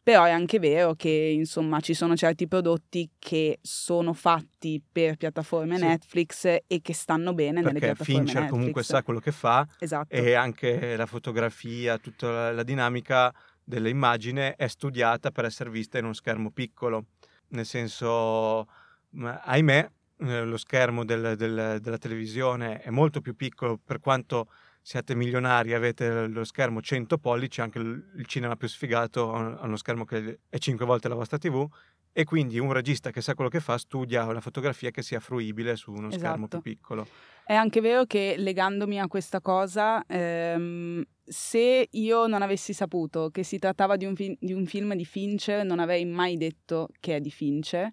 Però 0.03 0.25
è 0.25 0.31
anche 0.31 0.59
vero 0.59 0.95
che 0.95 1.09
insomma 1.09 1.79
ci 1.79 1.93
sono 1.93 2.17
certi 2.17 2.45
prodotti 2.47 3.09
che 3.17 3.59
sono 3.61 4.11
fatti 4.11 4.81
per 4.91 5.15
piattaforme 5.15 5.77
Sì. 5.77 5.83
Netflix 5.85 6.43
e 6.45 6.81
che 6.81 6.93
stanno 6.93 7.33
bene 7.33 7.61
nelle 7.61 7.79
Perché 7.79 7.85
piattaforme 7.87 8.13
Fincher 8.19 8.35
Netflix. 8.41 8.51
comunque 8.51 8.83
sa 8.83 9.01
quello 9.01 9.19
che 9.21 9.31
fa 9.31 9.65
Esatto. 9.79 10.13
e 10.13 10.33
anche 10.33 10.97
la 10.97 11.05
fotografia, 11.05 11.97
tutta 11.99 12.29
la, 12.29 12.51
la 12.51 12.63
dinamica 12.63 13.33
dell'immagine 13.63 14.55
è 14.55 14.67
studiata 14.67 15.31
per 15.31 15.45
essere 15.45 15.69
vista 15.69 15.97
in 15.97 16.03
uno 16.03 16.13
schermo 16.13 16.51
piccolo. 16.51 17.05
Nel 17.53 17.65
senso, 17.65 18.67
ahimè, 19.15 19.89
eh, 20.19 20.43
lo 20.43 20.57
schermo 20.57 21.05
del- 21.05 21.35
del- 21.37 21.77
della 21.79 21.97
televisione 21.97 22.81
è 22.81 22.89
molto 22.89 23.21
più 23.21 23.35
piccolo 23.37 23.79
per 23.81 23.99
quanto 24.01 24.49
siate 24.83 25.15
milionari 25.15 25.73
avete 25.73 26.27
lo 26.27 26.43
schermo 26.43 26.81
100 26.81 27.17
pollici, 27.17 27.61
anche 27.61 27.79
il, 27.79 28.25
cinema 28.27 28.57
più 28.57 28.67
sfigato 28.67 29.33
ha 29.33 29.63
uno 29.63 29.77
schermo 29.77 30.03
che 30.03 30.39
è 30.49 30.57
5 30.57 30.85
volte 30.85 31.07
la 31.07 31.15
vostra 31.15 31.37
TV 31.37 31.65
e 32.11 32.25
quindi 32.25 32.59
un 32.59 32.71
regista 32.71 33.09
che 33.09 33.21
sa 33.21 33.33
quello 33.33 33.49
che 33.49 33.61
fa 33.61 33.77
studia 33.77 34.25
una 34.25 34.41
fotografia 34.41 34.91
che 34.91 35.01
sia 35.01 35.19
fruibile 35.19 35.77
su 35.77 35.91
uno 35.91 36.11
schermo 36.11 36.47
più 36.47 36.57
Esatto. 36.57 36.61
piccolo. 36.61 37.07
È 37.45 37.53
anche 37.53 37.79
vero 37.79 38.05
che 38.05 38.35
legandomi 38.37 38.99
a 38.99 39.07
questa 39.07 39.39
cosa, 39.39 40.03
ehm, 40.05 41.01
se 41.23 41.87
io 41.89 42.27
non 42.27 42.41
avessi 42.41 42.73
saputo 42.73 43.29
che 43.29 43.43
si 43.43 43.57
trattava 43.57 43.95
di 43.95 44.05
un, 44.05 44.15
fi- 44.15 44.37
di 44.39 44.53
un 44.53 44.65
film 44.65 44.93
di 44.95 45.05
Fincher, 45.05 45.65
non 45.65 45.79
avrei 45.79 46.05
mai 46.05 46.35
detto 46.37 46.89
che 46.99 47.15
è 47.15 47.19
di 47.21 47.31
Fincher. 47.31 47.89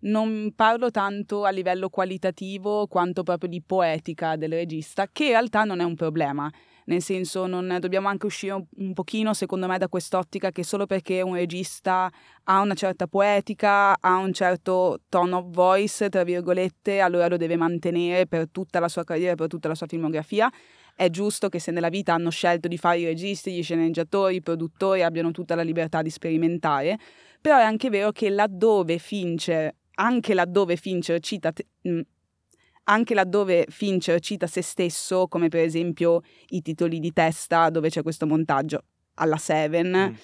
Non 0.00 0.52
parlo 0.54 0.92
tanto 0.92 1.44
a 1.44 1.50
livello 1.50 1.88
qualitativo 1.88 2.86
quanto 2.86 3.24
proprio 3.24 3.50
di 3.50 3.60
poetica 3.60 4.36
del 4.36 4.52
regista, 4.52 5.08
che 5.10 5.24
in 5.24 5.30
realtà 5.30 5.64
non 5.64 5.80
è 5.80 5.84
un 5.84 5.96
problema. 5.96 6.48
Nel 6.84 7.02
senso, 7.02 7.46
non 7.46 7.78
dobbiamo 7.80 8.06
anche 8.06 8.26
uscire 8.26 8.64
un, 8.76 8.92
pochino, 8.94 9.34
secondo 9.34 9.66
me, 9.66 9.76
da 9.76 9.88
quest'ottica 9.88 10.52
che 10.52 10.62
solo 10.62 10.86
perché 10.86 11.20
un 11.20 11.34
regista 11.34 12.10
ha 12.44 12.60
una 12.60 12.74
certa 12.74 13.08
poetica, 13.08 13.98
ha 14.00 14.16
un 14.16 14.32
certo 14.32 15.00
tone 15.08 15.34
of 15.34 15.46
voice, 15.50 16.08
tra 16.08 16.22
virgolette, 16.22 17.00
allora 17.00 17.26
lo 17.26 17.36
deve 17.36 17.56
mantenere 17.56 18.26
per 18.26 18.48
tutta 18.50 18.78
la 18.78 18.88
sua 18.88 19.02
carriera, 19.02 19.34
per 19.34 19.48
tutta 19.48 19.68
la 19.68 19.74
sua 19.74 19.88
filmografia. 19.88 20.50
È 20.94 21.10
giusto 21.10 21.48
che 21.48 21.58
se 21.58 21.72
nella 21.72 21.90
vita 21.90 22.14
hanno 22.14 22.30
scelto 22.30 22.68
di 22.68 22.78
fare 22.78 23.00
i 23.00 23.04
registi, 23.04 23.52
gli 23.52 23.62
sceneggiatori, 23.62 24.36
i 24.36 24.42
produttori 24.42 25.02
abbiano 25.02 25.32
tutta 25.32 25.54
la 25.54 25.62
libertà 25.62 26.02
di 26.02 26.10
sperimentare, 26.10 26.98
però 27.40 27.58
è 27.58 27.62
anche 27.62 27.90
vero 27.90 28.12
che 28.12 28.30
laddove 28.30 28.98
Fincher, 28.98 29.74
anche 30.00 30.34
laddove 30.34 30.76
Fincher 30.76 31.20
cita 31.20 31.52
te- 31.52 31.66
mh, 31.82 32.00
anche 32.84 33.14
laddove 33.14 33.66
Fincher 33.68 34.18
cita 34.20 34.46
se 34.46 34.62
stesso, 34.62 35.26
come 35.28 35.48
per 35.48 35.60
esempio 35.62 36.22
i 36.50 36.62
titoli 36.62 37.00
di 37.00 37.12
testa 37.12 37.68
dove 37.68 37.90
c'è 37.90 38.02
questo 38.02 38.26
montaggio 38.26 38.82
alla 39.14 39.36
Seven, 39.36 39.88
Mm. 39.90 40.14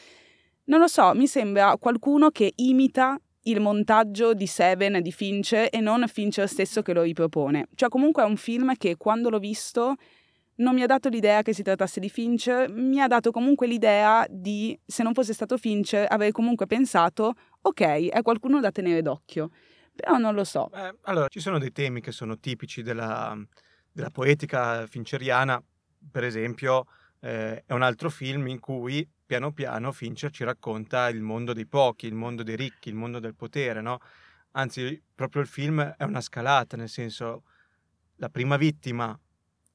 non 0.67 0.81
lo 0.81 0.87
so, 0.87 1.13
mi 1.15 1.27
sembra 1.27 1.77
qualcuno 1.79 2.31
che 2.31 2.53
imita 2.57 3.19
il 3.47 3.61
montaggio 3.61 4.33
di 4.33 4.47
Seven 4.47 5.03
di 5.03 5.13
Fincher 5.13 5.69
e 5.71 5.81
non 5.81 6.07
Fincher 6.09 6.49
stesso 6.49 6.81
che 6.81 6.95
lo 6.95 7.03
ripropone. 7.03 7.69
Cioè 7.75 7.89
comunque 7.91 8.23
è 8.23 8.27
un 8.27 8.37
film 8.37 8.75
che 8.77 8.97
quando 8.97 9.29
l'ho 9.29 9.39
visto 9.41 9.97
non 10.57 10.73
mi 10.75 10.83
ha 10.83 10.87
dato 10.87 11.09
l'idea 11.09 11.43
che 11.43 11.53
si 11.53 11.63
trattasse 11.63 11.99
di 12.01 12.09
Fincher, 12.09 12.71
mi 12.71 13.01
ha 13.01 13.09
dato 13.09 13.31
comunque 13.33 13.67
l'idea 13.67 14.25
di, 14.31 14.79
se 14.87 15.03
non 15.03 15.13
fosse 15.13 15.33
stato 15.35 15.59
Fincher, 15.59 16.07
avrei 16.09 16.31
comunque 16.31 16.67
pensato, 16.67 17.35
ok, 17.67 18.09
è 18.09 18.23
qualcuno 18.23 18.61
da 18.61 18.71
tenere 18.71 19.03
d'occhio. 19.03 19.51
Però 19.95 20.17
non 20.17 20.35
lo 20.35 20.45
so. 20.45 20.71
Eh, 20.73 20.97
allora, 21.03 21.29
ci 21.29 21.41
sono 21.41 21.59
dei 21.59 21.71
temi 21.73 22.01
che 22.01 22.13
sono 22.13 22.39
tipici 22.39 22.83
della, 22.83 23.37
della 23.93 24.11
poetica 24.11 24.87
finceriana, 24.87 25.63
per 26.11 26.25
esempio 26.25 26.87
eh, 27.21 27.63
è 27.65 27.73
un 27.73 27.83
altro 27.83 28.11
film 28.11 28.49
in 28.49 28.59
cui 28.59 29.09
piano 29.25 29.53
piano 29.53 29.93
Fincher 29.93 30.31
ci 30.31 30.45
racconta 30.45 31.09
il 31.09 31.23
mondo 31.23 31.53
dei 31.53 31.67
pochi, 31.67 32.07
il 32.07 32.15
mondo 32.15 32.43
dei 32.43 32.57
ricchi, 32.57 32.89
il 32.89 32.97
mondo 32.97 33.21
del 33.21 33.35
potere, 33.35 33.81
no? 33.81 33.99
Anzi, 34.53 35.01
proprio 35.15 35.43
il 35.43 35.49
film 35.49 35.81
è 35.81 36.03
una 36.05 36.21
scalata, 36.21 36.77
nel 36.77 36.89
senso, 36.89 37.45
la 38.17 38.29
prima 38.29 38.57
vittima 38.57 39.19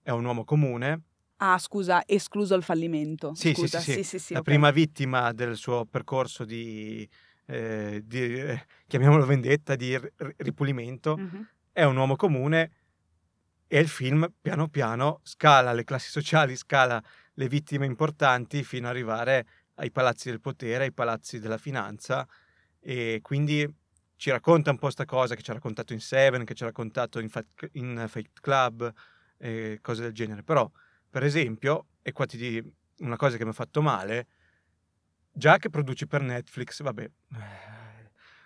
è 0.03 0.11
un 0.11 0.25
uomo 0.25 0.43
comune, 0.43 1.03
Ah, 1.41 1.57
scusa, 1.57 2.03
escluso 2.05 2.53
il 2.55 2.63
fallimento. 2.63 3.33
Sì, 3.33 3.53
sì, 3.53 3.61
Scusa, 3.61 3.79
sì, 3.79 3.93
sì. 3.93 4.03
sì, 4.03 4.19
sì, 4.19 4.33
la 4.33 4.39
ok. 4.39 4.45
prima 4.45 4.71
vittima 4.71 5.31
del 5.31 5.55
suo 5.55 5.85
percorso 5.85 6.43
di, 6.43 7.07
eh, 7.49 8.01
di, 8.05 8.39
eh, 8.39 8.65
chiamiamolo 8.87 9.25
vendetta, 9.25 9.75
di 9.75 9.97
ri- 9.97 10.11
ripulimento, 10.37 11.17
Mhm. 11.17 11.47
è 11.71 11.83
un 11.83 11.97
uomo 11.97 12.15
comune 12.15 12.71
e 13.67 13.79
il 13.79 13.87
film 13.87 14.31
piano 14.41 14.67
piano 14.67 15.19
scala 15.23 15.73
le 15.73 15.83
classi 15.83 16.09
sociali, 16.09 16.55
scala 16.55 17.01
le 17.33 17.47
vittime 17.47 17.85
importanti 17.85 18.63
fino 18.63 18.87
ad 18.87 18.93
arrivare 18.93 19.45
ai 19.75 19.91
palazzi 19.91 20.29
del 20.29 20.41
potere, 20.41 20.85
ai 20.85 20.93
palazzi 20.93 21.39
della 21.39 21.57
finanza 21.57 22.27
e 22.79 23.19
quindi 23.21 23.67
ci 24.15 24.31
racconta 24.31 24.71
un 24.71 24.77
po' 24.77 24.89
sta 24.89 25.05
cosa 25.05 25.35
che 25.35 25.41
ci 25.41 25.51
ha 25.51 25.53
raccontato 25.53 25.93
in 25.93 26.01
Seven, 26.01 26.43
che 26.43 26.53
ci 26.53 26.63
ha 26.63 26.67
raccontato 26.67 27.19
in 27.19 27.29
Fight, 27.29 27.69
in 27.73 28.05
Fight 28.09 28.39
Club 28.41 28.91
e 29.37 29.79
cose 29.81 30.01
del 30.01 30.11
genere. 30.11 30.43
Però, 30.43 30.69
per 31.09 31.23
esempio, 31.23 31.87
e 32.01 32.11
qua 32.11 32.25
ti 32.25 32.37
dico 32.37 32.69
una 32.99 33.15
cosa 33.15 33.37
che 33.37 33.43
mi 33.45 33.51
ha 33.51 33.53
fatto 33.53 33.81
male, 33.81 34.27
già 35.39 35.57
che 35.57 35.71
produci 35.71 36.05
per 36.05 36.21
Netflix, 36.21 36.83
vabbè, 36.83 37.09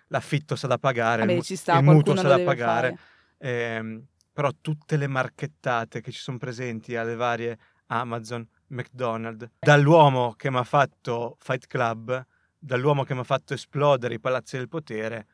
l'affitto 0.06 0.56
sa 0.56 0.66
da 0.66 0.78
pagare, 0.78 1.22
il 1.24 1.28
Vabbè, 1.28 1.42
ci 1.42 1.56
sta, 1.56 1.76
il 1.76 1.84
mutuo 1.84 2.16
sa 2.16 2.28
da 2.28 2.40
pagare. 2.40 2.98
Ehm, 3.36 4.06
però 4.32 4.50
tutte 4.60 4.96
le 4.96 5.06
marchettate 5.06 6.00
che 6.00 6.10
ci 6.10 6.18
sono 6.18 6.38
presenti 6.38 6.96
alle 6.96 7.14
varie 7.14 7.58
Amazon, 7.86 8.48
McDonald's, 8.68 9.46
dall'uomo 9.58 10.32
che 10.32 10.50
mi 10.50 10.56
ha 10.56 10.64
fatto 10.64 11.36
Fight 11.38 11.66
Club, 11.66 12.26
dall'uomo 12.58 13.04
che 13.04 13.12
mi 13.12 13.20
ha 13.20 13.24
fatto 13.24 13.52
esplodere 13.52 14.14
i 14.14 14.20
palazzi 14.20 14.56
del 14.56 14.68
potere, 14.68 15.26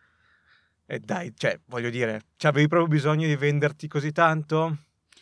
e 0.85 0.99
dai, 0.99 1.33
cioè, 1.37 1.61
voglio 1.67 1.89
dire, 1.89 2.23
avevi 2.41 2.67
proprio 2.67 2.89
bisogno 2.89 3.27
di 3.27 3.37
venderti 3.37 3.87
così 3.87 4.11
tanto? 4.11 4.77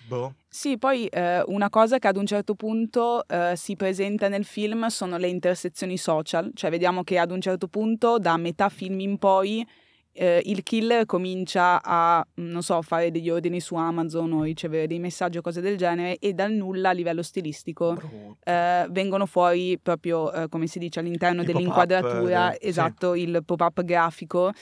Boh. 0.07 0.35
Sì, 0.49 0.79
poi 0.79 1.07
eh, 1.07 1.43
una 1.47 1.69
cosa 1.69 1.99
che 1.99 2.09
ad 2.09 2.17
un 2.17 2.27
certo 2.27 2.55
punto 2.55 3.27
eh, 3.29 3.55
si 3.57 3.77
presenta 3.77 4.29
nel 4.29 4.45
film 4.45 4.87
sono 4.87 5.19
le 5.19 5.29
intersezioni 5.29 5.99
social, 5.99 6.51
cioè 6.55 6.71
vediamo 6.71 7.05
che 7.05 7.19
ad 7.19 7.31
un 7.31 7.41
certo 7.41 7.69
punto, 7.69 8.19
da 8.19 8.37
metà 8.39 8.71
film 8.71 9.01
in 9.01 9.19
poi, 9.19 9.67
eh, 10.13 10.43
il 10.47 10.63
killer 10.63 11.07
comincia 11.07 11.81
a, 11.83 12.27
non 12.37 12.63
so, 12.63 12.81
fare 12.83 13.11
degli 13.11 13.31
ordini 13.31 13.61
su 13.61 13.77
Amazon 13.77 14.33
o 14.33 14.43
ricevere 14.43 14.87
dei 14.87 14.99
messaggi 14.99 15.39
o 15.39 15.43
cose 15.43 15.61
del 15.61 15.77
genere 15.77 16.19
e 16.19 16.33
dal 16.33 16.53
nulla 16.53 16.89
a 16.89 16.93
livello 16.93 17.23
stilistico 17.23 17.97
eh, 18.43 18.87
vengono 18.91 19.27
fuori 19.27 19.79
proprio, 19.79 20.33
eh, 20.33 20.49
come 20.49 20.67
si 20.67 20.79
dice, 20.79 21.01
all'interno 21.01 21.43
Il 21.43 21.47
dell'inquadratura, 21.47 22.47
pop-up, 22.47 22.63
eh, 22.63 22.69
esatto, 22.69 23.15
il 23.15 23.43
pop-up 23.45 23.85
grafico. 23.85 24.53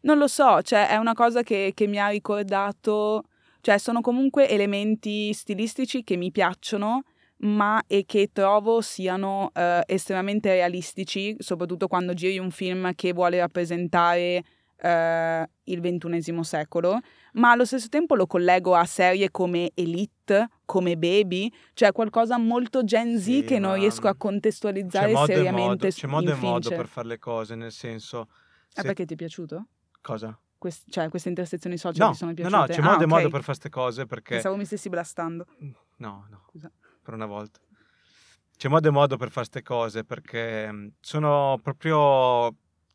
Non 0.00 0.18
lo 0.18 0.26
so, 0.26 0.62
cioè 0.62 0.88
è 0.88 0.96
una 0.96 1.14
cosa 1.14 1.42
che, 1.42 1.72
che 1.74 1.86
mi 1.86 2.00
ha 2.00 2.08
ricordato, 2.08 3.24
cioè 3.66 3.78
sono 3.78 4.00
comunque 4.00 4.48
elementi 4.48 5.32
stilistici 5.32 6.04
che 6.04 6.16
mi 6.16 6.30
piacciono, 6.30 7.02
ma 7.38 7.82
e 7.88 8.04
che 8.06 8.30
trovo 8.32 8.80
siano 8.80 9.50
eh, 9.52 9.82
estremamente 9.86 10.52
realistici, 10.52 11.34
soprattutto 11.40 11.88
quando 11.88 12.14
giri 12.14 12.38
un 12.38 12.52
film 12.52 12.94
che 12.94 13.12
vuole 13.12 13.40
rappresentare 13.40 14.44
eh, 14.76 15.50
il 15.64 15.80
ventunesimo 15.80 16.44
secolo, 16.44 17.00
ma 17.32 17.50
allo 17.50 17.64
stesso 17.64 17.88
tempo 17.88 18.14
lo 18.14 18.28
collego 18.28 18.76
a 18.76 18.84
serie 18.84 19.32
come 19.32 19.72
Elite, 19.74 20.48
come 20.64 20.96
Baby, 20.96 21.52
cioè 21.74 21.90
qualcosa 21.90 22.38
molto 22.38 22.84
Gen 22.84 23.18
Z 23.18 23.24
Sì, 23.24 23.42
che 23.42 23.58
non 23.58 23.74
riesco 23.74 24.06
a 24.06 24.12
C'è 24.12 24.18
contestualizzare 24.18 25.10
e 25.10 25.16
seriamente 25.26 25.60
modo, 25.60 25.88
c'è 25.88 26.06
modo 26.06 26.30
e 26.30 26.34
modo 26.34 26.60
Fincher. 26.60 26.76
per 26.76 26.86
fare 26.86 27.08
le 27.08 27.18
cose, 27.18 27.56
nel 27.56 27.72
senso... 27.72 28.28
Ah, 28.28 28.82
se- 28.82 28.82
perché 28.82 29.04
ti 29.06 29.14
è 29.14 29.16
piaciuto? 29.16 29.66
Cosa? 30.00 30.38
Quest- 30.66 30.90
cioè, 30.90 31.08
queste 31.08 31.28
intersezioni 31.28 31.76
social 31.76 32.08
No, 32.08 32.14
sono 32.14 32.30
no, 32.30 32.36
piaciute? 32.36 32.56
no, 32.58 32.66
c'è 32.66 32.80
Ah, 32.80 32.82
modo 32.82 33.02
e 33.02 33.04
ok. 33.04 33.10
modo 33.10 33.22
per 33.28 33.40
fare 33.42 33.44
queste 33.44 33.70
cose 33.70 34.04
perché... 34.06 34.30
Pensavo 34.34 34.56
mi 34.56 34.64
stessi 34.64 34.88
blastando. 34.88 35.46
No, 35.98 36.26
no, 36.28 36.42
Scusa. 36.48 36.70
per 37.02 37.14
una 37.14 37.26
volta. 37.26 37.60
C'è 38.56 38.68
modo 38.68 38.88
e 38.88 38.90
modo 38.90 39.16
per 39.16 39.28
fare 39.30 39.46
queste 39.48 39.62
cose 39.62 40.02
perché 40.02 40.70
mh, 40.72 40.92
sono 41.00 41.60
proprio 41.62 42.52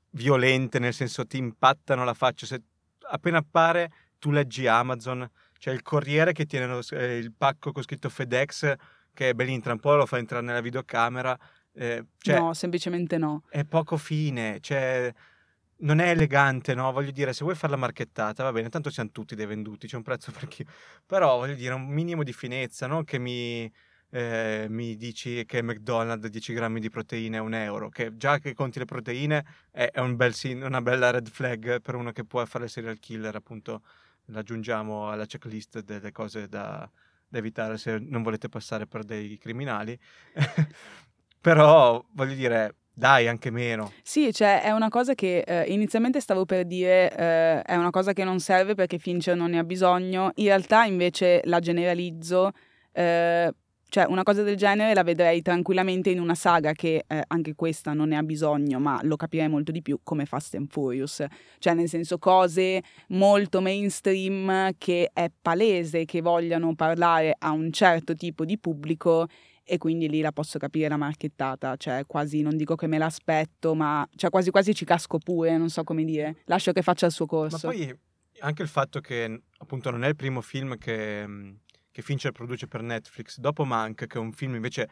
violente, 0.10 0.80
nel 0.80 0.94
senso 0.94 1.26
ti 1.26 1.38
impattano 1.38 2.04
la 2.04 2.14
faccia. 2.14 2.46
Se 2.46 2.62
appena 3.10 3.38
appare 3.38 3.90
tu 4.20 4.32
leggi 4.32 4.68
Amazon, 4.68 5.30
c'è 5.58 5.72
il 5.72 5.82
corriere 5.82 6.34
che 6.34 6.46
tiene 6.46 6.68
lo- 6.68 6.82
eh, 6.92 7.18
il 7.20 7.32
pacco 7.32 7.72
con 7.72 7.84
scritto 7.84 8.10
FedEx 8.10 8.74
che 9.14 9.34
ben 9.34 9.48
entra 9.48 9.72
un 9.72 9.80
po', 9.80 9.96
lo 9.96 10.06
fa 10.06 10.18
entrare 10.18 10.44
nella 10.44 10.62
videocamera. 10.62 11.38
eh, 11.74 12.06
cioè, 12.18 12.38
no, 12.38 12.54
semplicemente 12.54 13.18
no. 13.18 13.44
è 13.50 13.64
poco 13.64 13.96
fine, 13.96 14.60
cioè 14.60 15.14
non 15.82 16.00
è 16.00 16.10
elegante, 16.10 16.74
no? 16.74 16.92
Voglio 16.92 17.12
dire, 17.12 17.34
se 17.34 17.44
vuoi 17.44 17.56
fare 17.56 17.74
la 17.74 17.78
marchettata, 17.80 18.44
va 18.44 18.52
bene, 18.52 18.70
tanto 18.70 18.90
siamo 18.90 19.10
tutti 19.12 19.36
dei 19.36 19.46
venduti, 19.46 19.88
c'è 19.88 19.96
un 19.96 20.04
prezzo 20.04 20.32
per 20.32 20.48
chi. 20.48 20.66
Però 21.06 21.38
voglio 21.38 21.56
dire, 21.56 21.74
un 21.74 21.88
minimo 21.88 22.24
di 22.24 22.34
finezza, 22.34 22.88
non 22.88 23.04
che 23.04 23.18
mi, 23.20 23.72
eh, 24.12 24.68
mi 24.70 24.96
dici 24.96 25.46
che 25.46 25.62
McDonald's 25.62 26.28
10 26.28 26.54
grammi 26.54 26.80
di 26.80 26.90
proteine 26.90 27.38
è 27.38 27.40
un 27.40 27.54
euro, 27.54 27.90
che 27.90 28.16
già 28.18 28.40
che 28.40 28.54
conti 28.54 28.80
le 28.80 28.86
proteine 28.86 29.46
è, 29.72 29.90
è 29.92 30.00
un 30.00 30.16
bel 30.16 30.34
una 30.64 30.82
bella 30.82 31.12
red 31.12 31.30
flag 31.30 31.82
per 31.82 31.96
uno 31.96 32.12
che 32.12 32.26
può 32.26 32.44
fare 32.46 32.66
il 32.66 32.70
serial 32.70 33.00
killer, 33.00 33.36
appunto, 33.36 33.82
l'aggiungiamo 34.26 35.10
alla 35.10 35.26
checklist 35.26 35.82
delle 35.82 36.12
cose 36.12 36.48
da, 36.48 36.90
da 37.28 37.38
evitare 37.38 37.78
se 37.78 37.98
non 38.00 38.22
volete 38.24 38.50
passare 38.50 38.88
per 38.88 39.04
dei 39.04 39.38
criminali. 39.38 39.98
Però, 41.42 42.06
voglio 42.14 42.36
dire, 42.36 42.76
dai, 42.94 43.28
anche 43.28 43.50
meno. 43.50 43.92
Sì, 44.04 44.34
cioè 44.34 44.62
è 44.62 44.72
una 44.72 44.90
cosa 44.90 45.16
che 45.16 45.40
eh, 45.40 45.64
inizialmente 45.72 46.20
stavo 46.20 46.46
per 46.46 46.66
dire 46.66 47.12
eh, 47.16 47.62
è 47.62 47.76
una 47.76 47.90
cosa 47.90 48.14
che 48.14 48.24
non 48.24 48.40
serve 48.40 48.76
perché 48.76 48.98
Fincher 49.00 49.36
non 49.36 49.52
ne 49.52 49.60
ha 49.60 49.64
bisogno, 49.64 50.32
in 50.36 50.46
realtà 50.46 50.84
invece 50.84 51.42
la 51.46 51.60
generalizzo, 51.60 52.52
eh, 52.92 53.52
cioè 53.88 54.06
una 54.08 54.24
cosa 54.24 54.44
del 54.44 54.56
genere 54.56 54.94
la 54.94 55.04
vedrei 55.04 55.42
tranquillamente 55.42 56.10
in 56.10 56.20
una 56.20 56.36
saga 56.36 56.72
che 56.72 57.04
eh, 57.08 57.24
anche 57.28 57.56
questa 57.56 57.94
non 57.94 58.10
ne 58.10 58.18
ha 58.18 58.24
bisogno, 58.24 58.80
ma 58.80 59.00
lo 59.04 59.16
capirei 59.16 59.50
molto 59.50 59.72
di 59.72 59.82
più 59.82 60.00
come 60.04 60.26
Fast 60.26 60.56
and 60.56 60.70
Furious, 60.70 61.26
cioè 61.60 61.74
nel 61.74 61.90
senso 61.90 62.18
cose 62.18 62.82
molto 63.10 63.62
mainstream 63.62 64.72
che 64.78 65.10
è 65.14 65.30
palese 65.42 66.06
che 66.06 66.22
vogliano 66.22 66.74
parlare 66.76 67.36
a 67.38 67.52
un 67.52 67.72
certo 67.72 68.16
tipo 68.16 68.46
di 68.46 68.58
pubblico 68.58 69.28
e 69.64 69.78
quindi 69.78 70.10
lì 70.10 70.22
la 70.22 70.32
posso 70.32 70.58
capire 70.60 70.88
la 70.90 70.98
marchettata, 70.98 71.76
cioè 71.78 72.04
quasi 72.06 72.42
non 72.42 72.58
dico 72.58 72.76
che 72.76 72.88
me 72.88 72.98
l'aspetto, 72.98 73.76
ma 73.76 74.08
cioè 74.16 74.30
quasi 74.30 74.52
quasi 74.52 74.74
ci 74.74 74.86
casco 74.86 75.18
pure, 75.18 75.58
non 75.58 75.70
so 75.70 75.84
come 75.84 76.04
dire, 76.04 76.38
lascio 76.46 76.72
che 76.72 76.82
faccia 76.82 77.06
il 77.06 77.12
suo 77.12 77.26
Ma 77.26 77.32
corso. 77.32 77.68
poi 77.68 77.96
anche 78.40 78.62
il 78.64 78.68
fatto 78.68 79.00
che 79.00 79.44
appunto 79.60 79.92
non 79.92 80.04
è 80.04 80.08
il 80.08 80.16
primo 80.16 80.42
film 80.42 80.78
che, 80.78 81.26
mh, 81.28 81.60
che 81.92 82.02
Fincher 82.02 82.32
produce 82.32 82.68
per 82.68 82.82
Netflix, 82.82 83.38
dopo 83.38 83.64
Mank, 83.66 84.08
che 84.08 84.18
è 84.18 84.22
un 84.22 84.32
film 84.32 84.56
invece 84.56 84.90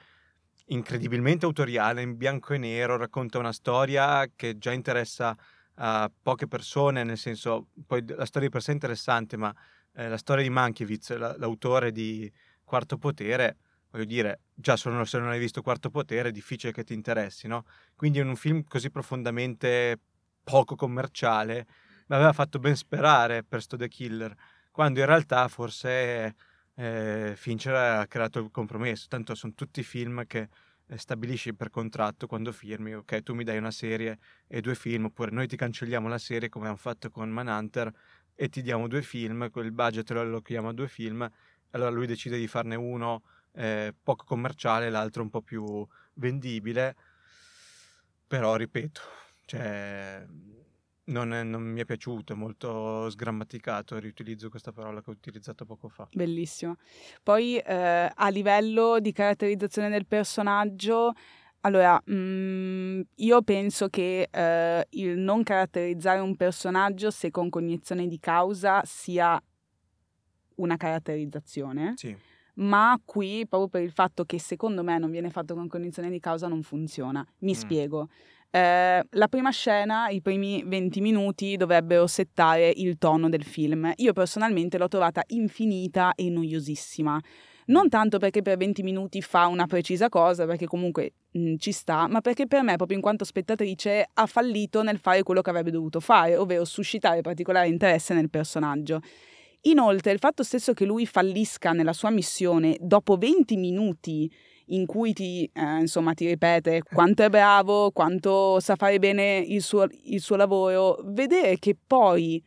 incredibilmente 0.67 1.46
autoriale, 1.46 2.02
in 2.02 2.15
bianco 2.15 2.54
e 2.54 2.58
nero, 2.58 2.98
racconta 2.98 3.39
una 3.39 3.52
storia 3.54 4.28
che 4.36 4.58
già 4.58 4.72
interessa 4.72 5.36
a 5.82 6.12
poche 6.22 6.48
persone, 6.48 7.04
nel 7.04 7.17
senso, 7.17 7.70
poi 7.88 8.04
la 8.06 8.26
storia 8.26 8.48
di 8.48 8.54
per 8.54 8.62
sé 8.62 8.72
è 8.72 8.74
interessante, 8.74 9.38
ma 9.38 9.54
eh, 9.96 10.08
la 10.08 10.17
storia 10.17 10.44
di 10.44 10.50
Mankiewicz, 10.50 11.15
la- 11.17 11.36
l'autore 11.38 11.91
di 11.91 12.32
Quarto 12.63 12.98
Potere, 12.98 13.58
voglio 13.91 14.06
dire, 14.06 14.41
già 14.54 14.75
solo 14.75 15.04
se 15.06 15.19
non 15.19 15.30
hai 15.30 15.39
visto 15.39 15.62
Quarto 15.62 15.89
Potere 15.89 16.30
è 16.30 16.32
difficile 16.32 16.71
che 16.71 16.84
ti 16.84 16.93
interessi, 16.93 17.47
no? 17.47 17.65
Quindi 17.95 18.19
in 18.19 18.28
un 18.28 18.36
film 18.36 18.63
così 18.63 18.89
profondamente 18.89 19.99
poco 20.43 20.75
commerciale 20.75 21.67
mi 22.08 22.15
aveva 22.15 22.34
fatto 22.34 22.60
ben 22.60 22.75
sperare 22.75 23.43
per 23.43 23.62
sto 23.62 23.78
The 23.78 23.88
Killer, 23.88 24.36
quando 24.71 24.99
in 24.99 25.06
realtà 25.06 25.47
forse 25.47 26.36
eh, 26.75 27.34
Fincher 27.36 27.73
ha 27.75 28.08
creato 28.08 28.39
il 28.39 28.49
compromesso, 28.52 29.08
tanto 29.08 29.36
sono 29.36 29.54
tutti 29.54 29.84
film 29.84 30.25
che 30.25 30.49
eh, 30.88 30.97
stabilisci 30.97 31.54
per 31.54 31.69
contratto 31.69 32.25
quando 32.25 32.52
firmi, 32.52 32.95
ok, 32.95 33.21
tu 33.21 33.36
mi 33.36 33.43
dai 33.43 33.58
una 33.58 33.71
serie 33.71 34.17
e 34.47 34.62
due 34.62 34.75
film, 34.75 35.06
oppure 35.06 35.32
noi 35.32 35.47
ti 35.47 35.56
cancelliamo 35.56 36.08
la 36.08 36.17
serie 36.17 36.49
come 36.49 36.67
hanno 36.67 36.78
fatto 36.78 37.12
con 37.12 37.30
Manhunter 37.30 37.91
e 38.34 38.49
ti 38.49 38.62
diamo 38.62 38.88
due 38.88 39.02
film, 39.02 39.49
quel 39.52 39.71
budget 39.71 40.10
lo 40.12 40.21
allochiamo 40.21 40.69
a 40.69 40.73
due 40.73 40.88
film, 40.88 41.30
allora 41.71 41.89
lui 41.91 42.08
decide 42.08 42.38
di 42.38 42.47
farne 42.47 42.75
uno 42.75 43.21
eh, 43.60 43.93
poco 44.02 44.24
commerciale, 44.24 44.89
l'altro 44.89 45.22
un 45.22 45.30
po' 45.30 45.41
più 45.41 45.86
vendibile, 46.13 46.95
però 48.26 48.56
ripeto, 48.56 49.02
cioè, 49.45 50.26
non, 51.06 51.34
è- 51.34 51.43
non 51.43 51.63
mi 51.63 51.82
è 51.82 51.86
piaciuto, 51.86 52.32
è 52.32 52.36
molto 52.38 53.10
sgrammaticato, 53.10 53.98
riutilizzo 53.98 54.50
questa 54.50 54.72
parola 54.72 55.02
che 55.02 55.10
ho 55.10 55.13
utilizzato 55.13 55.65
poco 55.65 55.89
fa. 55.89 56.08
Bellissimo. 56.13 56.78
Poi 57.22 57.58
eh, 57.58 58.10
a 58.13 58.30
livello 58.30 59.00
di 59.02 59.12
caratterizzazione 59.12 59.89
del 59.89 60.06
personaggio, 60.06 61.12
allora, 61.62 62.02
mm, 62.10 63.02
io 63.15 63.41
penso 63.41 63.89
che 63.89 64.30
eh, 64.32 64.88
il 64.91 65.17
non 65.17 65.43
caratterizzare 65.43 66.22
un 66.22 66.38
personaggio 66.38 67.12
se 67.12 67.30
con 67.30 67.50
cognizione 67.50 68.08
di 68.08 68.19
causa 68.19 68.82
sia 68.86 69.41
una 70.56 70.78
caratterizzazione. 70.78 71.93
Sì, 71.98 72.15
ma 72.60 73.00
qui 73.04 73.45
proprio 73.48 73.69
per 73.69 73.82
il 73.82 73.91
fatto 73.91 74.24
che 74.26 74.39
secondo 74.39 74.84
me 74.84 74.98
non 74.98 75.12
viene 75.12 75.30
fatto 75.30 75.54
con 75.56 75.67
cognizione 75.67 76.10
di 76.10 76.19
causa 76.19 76.48
non 76.48 76.62
funziona. 76.63 77.26
Mi 77.39 77.52
Mm. 77.52 77.56
spiego. 77.56 78.08
Eh, 78.52 79.04
la 79.10 79.28
prima 79.28 79.52
scena, 79.52 80.10
i 80.10 80.22
primi 80.22 80.63
20 80.65 81.02
minuti 81.02 81.56
dovrebbero 81.56 82.08
settare 82.08 82.72
il 82.76 82.98
tono 82.98 83.30
del 83.30 83.43
film. 83.43 83.91
Io 83.98 84.12
personalmente 84.13 84.78
l'ho 84.80 84.88
trovata 84.88 85.22
infinita 85.28 86.13
e 86.15 86.30
noiosissima. 86.30 87.19
Non 87.67 87.88
tanto 87.88 88.17
perché 88.17 88.41
per 88.41 88.58
20 88.58 88.82
minuti 88.82 89.22
fa 89.22 89.45
una 89.45 89.67
precisa 89.67 90.10
cosa, 90.10 90.48
perché 90.48 90.65
comunque 90.65 91.13
mh, 91.32 91.58
ci 91.58 91.72
sta, 91.72 92.08
ma 92.08 92.19
perché 92.19 92.48
per 92.48 92.63
me, 92.63 92.76
proprio 92.76 92.98
in 92.98 93.04
quanto 93.04 93.24
spettatrice, 93.24 94.10
ha 94.12 94.26
fallito 94.26 94.82
nel 94.82 94.98
fare 94.98 95.22
quello 95.22 95.41
che 95.41 95.52
avrebbe 95.52 95.69
dovuto 95.69 96.00
fare, 96.00 96.36
ovvero 96.36 96.65
suscitare 96.65 97.22
particolare 97.22 97.67
interesse 97.67 98.15
nel 98.15 98.32
personaggio. 98.32 99.02
Inoltre, 99.63 100.12
il 100.12 100.19
fatto 100.19 100.43
stesso 100.43 100.74
che 100.74 100.86
lui 100.86 101.06
fallisca 101.06 101.72
nella 101.74 101.93
sua 101.93 102.10
missione 102.10 102.78
dopo 102.80 103.17
20 103.17 103.58
minuti 103.58 104.32
in 104.67 104.86
cui 104.86 105.13
ti, 105.13 105.50
eh, 105.52 105.80
insomma, 105.80 106.13
ti 106.13 106.28
ripete 106.28 106.82
quanto 106.84 107.24
è 107.24 107.30
bravo, 107.30 107.91
quanto 107.91 108.60
sa 108.60 108.76
fare 108.76 109.00
bene 109.00 109.38
il 109.45 109.62
suo, 109.62 109.88
il 110.06 110.22
suo 110.22 110.36
lavoro, 110.36 111.00
vedere 111.04 111.58
che 111.60 111.76
poi 111.76 112.41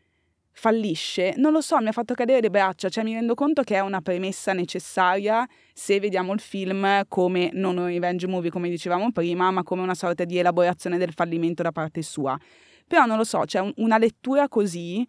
fallisce, 0.55 1.35
non 1.37 1.53
lo 1.53 1.61
so, 1.61 1.79
mi 1.81 1.89
ha 1.89 1.93
fatto 1.93 2.15
cadere 2.15 2.41
le 2.41 2.51
braccia, 2.51 2.89
cioè 2.89 3.05
mi 3.05 3.15
rendo 3.15 3.35
conto 3.35 3.63
che 3.63 3.77
è 3.77 3.81
una 3.81 4.03
premessa 4.03 4.53
necessaria 4.53 5.47
se 5.73 5.99
vediamo 5.99 6.33
il 6.35 6.41
film 6.41 7.03
come 7.09 7.51
non 7.55 7.79
un 7.79 7.87
revenge 7.87 8.27
movie 8.27 8.51
come 8.51 8.69
dicevamo 8.69 9.11
prima, 9.13 9.51
ma 9.51 9.63
come 9.63 9.83
una 9.83 9.95
sorta 9.95 10.25
di 10.25 10.39
elaborazione 10.39 10.99
del 10.99 11.13
fallimento 11.15 11.63
da 11.63 11.73
parte 11.73 12.03
sua. 12.03 12.39
Però 12.87 13.07
non 13.07 13.17
lo 13.17 13.25
so, 13.25 13.41
c'è 13.47 13.61
un- 13.61 13.73
una 13.77 13.97
lettura 13.97 14.49
così 14.49 15.07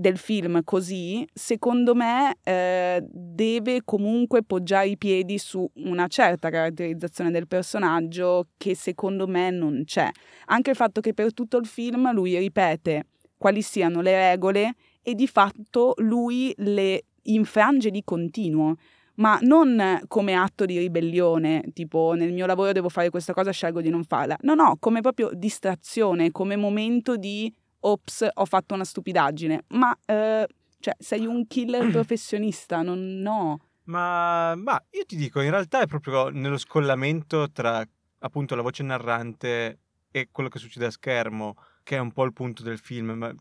del 0.00 0.16
film 0.16 0.62
così, 0.64 1.26
secondo 1.32 1.94
me 1.94 2.36
eh, 2.42 3.04
deve 3.06 3.82
comunque 3.84 4.42
poggiare 4.42 4.88
i 4.88 4.96
piedi 4.96 5.38
su 5.38 5.68
una 5.74 6.06
certa 6.08 6.48
caratterizzazione 6.48 7.30
del 7.30 7.46
personaggio 7.46 8.48
che 8.56 8.74
secondo 8.74 9.26
me 9.26 9.50
non 9.50 9.82
c'è. 9.84 10.08
Anche 10.46 10.70
il 10.70 10.76
fatto 10.76 11.00
che 11.00 11.12
per 11.12 11.34
tutto 11.34 11.58
il 11.58 11.66
film 11.66 12.12
lui 12.12 12.36
ripete 12.38 13.04
quali 13.36 13.62
siano 13.62 14.00
le 14.00 14.30
regole 14.30 14.74
e 15.02 15.14
di 15.14 15.26
fatto 15.26 15.94
lui 15.98 16.52
le 16.56 17.04
infrange 17.24 17.90
di 17.90 18.02
continuo. 18.02 18.76
Ma 19.16 19.38
non 19.42 20.00
come 20.08 20.32
atto 20.32 20.64
di 20.64 20.78
ribellione, 20.78 21.64
tipo 21.74 22.14
nel 22.14 22.32
mio 22.32 22.46
lavoro 22.46 22.72
devo 22.72 22.88
fare 22.88 23.10
questa 23.10 23.34
cosa, 23.34 23.50
scelgo 23.50 23.82
di 23.82 23.90
non 23.90 24.02
farla. 24.02 24.34
No, 24.42 24.54
no, 24.54 24.76
come 24.80 25.02
proprio 25.02 25.28
distrazione, 25.34 26.30
come 26.30 26.56
momento 26.56 27.16
di 27.16 27.52
ops, 27.80 28.28
ho 28.32 28.44
fatto 28.44 28.74
una 28.74 28.84
stupidaggine, 28.84 29.64
ma 29.68 29.96
eh, 30.04 30.46
cioè, 30.78 30.94
sei 30.98 31.26
un 31.26 31.46
killer 31.46 31.88
professionista, 31.92 32.82
non 32.82 33.18
no. 33.18 33.68
Ma, 33.84 34.54
ma 34.56 34.82
io 34.90 35.04
ti 35.04 35.16
dico, 35.16 35.40
in 35.40 35.50
realtà 35.50 35.80
è 35.80 35.86
proprio 35.86 36.28
nello 36.28 36.58
scollamento 36.58 37.50
tra 37.50 37.84
appunto 38.18 38.54
la 38.54 38.62
voce 38.62 38.82
narrante 38.82 39.78
e 40.10 40.28
quello 40.30 40.48
che 40.48 40.58
succede 40.58 40.86
a 40.86 40.90
schermo 40.90 41.56
che 41.82 41.96
è 41.96 41.98
un 41.98 42.12
po' 42.12 42.24
il 42.24 42.32
punto 42.32 42.62
del 42.62 42.78
film. 42.78 43.10
Ma 43.10 43.32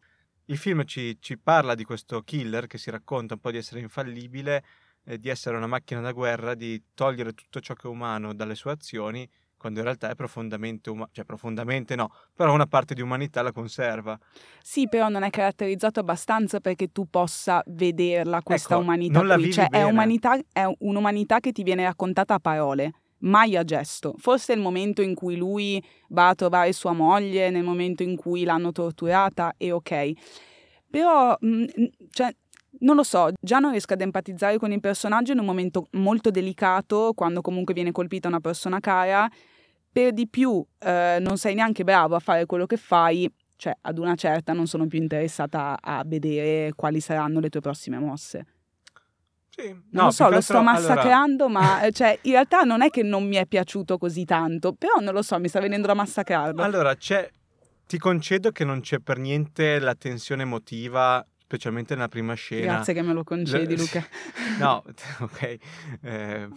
il 0.45 0.57
film 0.57 0.83
ci, 0.85 1.17
ci 1.19 1.37
parla 1.37 1.75
di 1.75 1.83
questo 1.83 2.21
killer 2.23 2.67
che 2.67 2.77
si 2.77 2.89
racconta 2.89 3.35
un 3.35 3.39
po' 3.39 3.51
di 3.51 3.57
essere 3.57 3.79
infallibile, 3.81 4.63
eh, 5.03 5.17
di 5.19 5.29
essere 5.29 5.57
una 5.57 5.67
macchina 5.67 6.01
da 6.01 6.11
guerra, 6.11 6.55
di 6.55 6.81
togliere 6.93 7.33
tutto 7.33 7.59
ciò 7.59 7.73
che 7.73 7.87
è 7.87 7.91
umano 7.91 8.33
dalle 8.33 8.55
sue 8.55 8.71
azioni 8.71 9.29
quando 9.59 9.79
in 9.79 9.85
realtà 9.85 10.09
è 10.09 10.15
profondamente 10.15 10.89
umano, 10.89 11.09
cioè 11.11 11.25
profondamente 11.25 11.95
no, 11.95 12.09
però 12.33 12.53
una 12.53 12.65
parte 12.65 12.93
di 12.95 13.01
umanità 13.01 13.41
la 13.41 13.51
conserva. 13.51 14.17
Sì, 14.63 14.87
però 14.87 15.09
non 15.09 15.23
è 15.23 15.29
caratterizzato 15.29 15.99
abbastanza 15.99 16.61
perché 16.61 16.91
tu 16.91 17.07
possa 17.09 17.61
vederla 17.67 18.41
questa 18.41 18.75
ecco, 18.75 18.83
umanità 18.83 19.19
non 19.19 19.27
la 19.27 19.35
qui, 19.35 19.51
cioè 19.51 19.67
è, 19.67 19.83
umanità, 19.83 20.39
è 20.51 20.63
un'umanità 20.79 21.39
che 21.41 21.51
ti 21.51 21.63
viene 21.63 21.83
raccontata 21.83 22.35
a 22.35 22.39
parole, 22.39 22.93
mai 23.19 23.57
a 23.57 23.63
gesto. 23.65 24.15
Forse 24.17 24.53
il 24.53 24.61
momento 24.61 25.01
in 25.01 25.13
cui 25.13 25.35
lui 25.35 25.83
va 26.09 26.29
a 26.29 26.35
trovare 26.35 26.71
sua 26.71 26.93
moglie, 26.93 27.49
nel 27.49 27.63
momento 27.63 28.01
in 28.01 28.15
cui 28.15 28.45
l'hanno 28.45 28.71
torturata, 28.71 29.53
è 29.57 29.73
ok. 29.73 30.11
Però, 30.89 31.35
mh, 31.37 31.65
cioè, 32.11 32.33
non 32.79 32.95
lo 32.95 33.03
so, 33.03 33.29
già 33.39 33.59
non 33.59 33.71
riesco 33.71 33.93
ad 33.93 34.01
empatizzare 34.01 34.57
con 34.57 34.71
il 34.71 34.79
personaggio 34.79 35.31
in 35.31 35.39
un 35.39 35.45
momento 35.45 35.87
molto 35.91 36.29
delicato, 36.29 37.13
quando 37.15 37.41
comunque 37.41 37.73
viene 37.73 37.91
colpita 37.91 38.27
una 38.27 38.39
persona 38.39 38.79
cara. 38.79 39.29
Per 39.91 40.13
di 40.13 40.27
più, 40.27 40.63
eh, 40.79 41.17
non 41.19 41.37
sei 41.37 41.55
neanche 41.55 41.83
bravo 41.83 42.15
a 42.15 42.19
fare 42.19 42.45
quello 42.45 42.67
che 42.67 42.77
fai, 42.77 43.31
cioè 43.55 43.75
ad 43.81 43.97
una 43.97 44.15
certa 44.15 44.53
non 44.53 44.67
sono 44.67 44.85
più 44.85 44.99
interessata 44.99 45.77
a 45.81 46.03
vedere 46.05 46.73
quali 46.75 46.99
saranno 46.99 47.39
le 47.39 47.49
tue 47.49 47.59
prossime 47.59 47.97
mosse. 47.97 48.45
Sì, 49.49 49.67
Non 49.69 49.83
no, 49.89 50.03
lo 50.05 50.11
so, 50.11 50.29
lo 50.29 50.41
sto 50.41 50.61
massacrando, 50.61 51.45
allora, 51.45 51.59
ma 51.59 51.81
eh, 51.81 51.91
cioè, 51.91 52.17
in 52.21 52.31
realtà 52.31 52.61
non 52.61 52.81
è 52.81 52.89
che 52.89 53.03
non 53.03 53.27
mi 53.27 53.35
è 53.35 53.45
piaciuto 53.45 53.97
così 53.97 54.23
tanto, 54.23 54.73
però 54.73 54.99
non 55.01 55.13
lo 55.13 55.21
so, 55.21 55.37
mi 55.39 55.49
sta 55.49 55.59
venendo 55.59 55.87
da 55.87 55.95
massacrarlo. 55.95 56.61
allora 56.61 56.95
c'è, 56.95 57.29
ti 57.85 57.97
concedo 57.97 58.51
che 58.51 58.63
non 58.63 58.79
c'è 58.79 58.99
per 58.99 59.17
niente 59.17 59.79
la 59.79 59.95
tensione 59.95 60.43
emotiva, 60.43 61.25
specialmente 61.49 61.95
nella 61.95 62.07
prima 62.09 62.35
scena. 62.35 62.73
Grazie 62.75 62.93
che 62.93 63.01
me 63.01 63.11
lo 63.11 63.23
concedi, 63.23 63.75
Le- 63.75 63.81
Luca. 63.81 64.05
No, 64.59 64.83
ok. 65.19 65.57
Eh, 66.01 66.47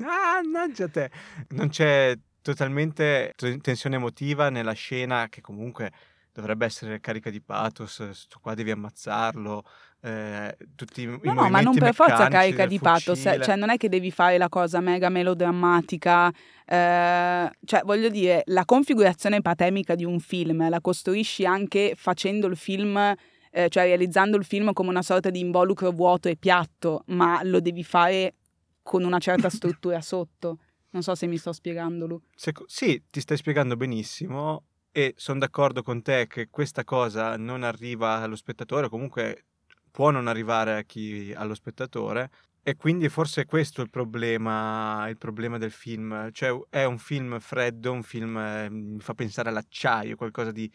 ah, 0.00 0.40
mannaggia 0.42 0.86
te. 0.88 1.10
Non 1.50 1.70
c'è 1.70 2.14
totalmente 2.42 3.32
tensione 3.62 3.96
emotiva 3.96 4.50
nella 4.50 4.74
scena 4.74 5.28
che 5.30 5.40
comunque 5.40 5.90
dovrebbe 6.30 6.66
essere 6.66 7.00
carica 7.00 7.30
di 7.30 7.40
pathos, 7.40 8.10
sto 8.10 8.38
qua 8.42 8.54
devi 8.54 8.70
ammazzarlo, 8.70 9.62
eh, 10.02 10.54
tutti 10.74 11.02
i, 11.02 11.06
No, 11.06 11.32
no, 11.32 11.48
ma 11.48 11.60
non 11.60 11.78
per 11.78 11.94
forza 11.94 12.26
carica 12.28 12.66
di 12.66 12.78
pathos, 12.78 13.22
fucile. 13.22 13.42
cioè 13.42 13.56
non 13.56 13.70
è 13.70 13.78
che 13.78 13.88
devi 13.88 14.10
fare 14.10 14.36
la 14.36 14.48
cosa 14.50 14.80
mega 14.80 15.08
melodrammatica, 15.08 16.30
eh, 16.66 17.50
cioè 17.64 17.82
voglio 17.84 18.08
dire, 18.10 18.42
la 18.46 18.64
configurazione 18.66 19.40
patemica 19.40 19.94
di 19.94 20.04
un 20.04 20.18
film 20.18 20.68
la 20.68 20.80
costruisci 20.82 21.46
anche 21.46 21.94
facendo 21.96 22.46
il 22.48 22.56
film, 22.56 23.14
eh, 23.56 23.68
cioè 23.68 23.84
realizzando 23.84 24.36
il 24.36 24.44
film 24.44 24.72
come 24.72 24.88
una 24.88 25.02
sorta 25.02 25.30
di 25.30 25.38
involucro 25.38 25.92
vuoto 25.92 26.28
e 26.28 26.36
piatto, 26.36 27.04
ma 27.06 27.40
lo 27.44 27.60
devi 27.60 27.84
fare 27.84 28.34
con 28.82 29.04
una 29.04 29.20
certa 29.20 29.48
struttura 29.48 30.00
sotto. 30.00 30.58
Non 30.90 31.02
so 31.02 31.14
se 31.14 31.26
mi 31.26 31.36
sto 31.36 31.52
spiegando, 31.52 32.06
Lu. 32.06 32.20
Seco- 32.34 32.64
sì, 32.66 33.00
ti 33.08 33.20
stai 33.20 33.36
spiegando 33.36 33.76
benissimo 33.76 34.64
e 34.90 35.14
sono 35.16 35.38
d'accordo 35.38 35.82
con 35.82 36.02
te 36.02 36.26
che 36.26 36.48
questa 36.50 36.82
cosa 36.82 37.36
non 37.36 37.62
arriva 37.62 38.20
allo 38.20 38.36
spettatore, 38.36 38.86
o 38.86 38.88
comunque 38.88 39.44
può 39.88 40.10
non 40.10 40.26
arrivare 40.26 40.76
a 40.76 40.82
chi, 40.82 41.32
allo 41.32 41.54
spettatore. 41.54 42.30
E 42.60 42.76
quindi 42.76 43.08
forse 43.08 43.42
è 43.42 43.46
questo 43.46 43.82
il 43.82 43.90
problema, 43.90 45.06
il 45.08 45.18
problema 45.18 45.58
del 45.58 45.70
film. 45.70 46.32
Cioè 46.32 46.58
è 46.70 46.84
un 46.84 46.98
film 46.98 47.38
freddo, 47.38 47.92
un 47.92 48.02
film 48.02 48.36
eh, 48.36 48.68
mi 48.68 49.00
fa 49.00 49.14
pensare 49.14 49.50
all'acciaio, 49.50 50.16
qualcosa 50.16 50.50
di, 50.50 50.68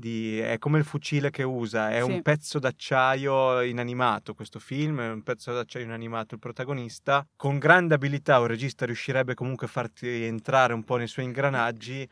di- 0.00 0.40
è 0.40 0.58
come 0.58 0.78
il 0.78 0.84
fucile 0.84 1.30
che 1.30 1.44
usa, 1.44 1.90
è 1.92 2.02
Sì. 2.02 2.10
un 2.10 2.22
pezzo 2.22 2.58
d'acciaio 2.58 3.60
inanimato 3.60 4.34
questo 4.34 4.58
film, 4.58 5.00
è 5.00 5.08
un 5.10 5.22
pezzo 5.22 5.52
d'acciaio 5.52 5.84
inanimato 5.84 6.34
il 6.34 6.40
protagonista. 6.40 7.24
Con 7.36 7.58
grande 7.58 7.94
abilità 7.94 8.40
un 8.40 8.48
regista 8.48 8.84
riuscirebbe 8.84 9.34
comunque 9.34 9.66
a 9.66 9.70
farti 9.70 10.24
entrare 10.24 10.72
un 10.72 10.82
po' 10.82 10.96
nei 10.96 11.06
suoi 11.06 11.26
ingranaggi. 11.26 12.08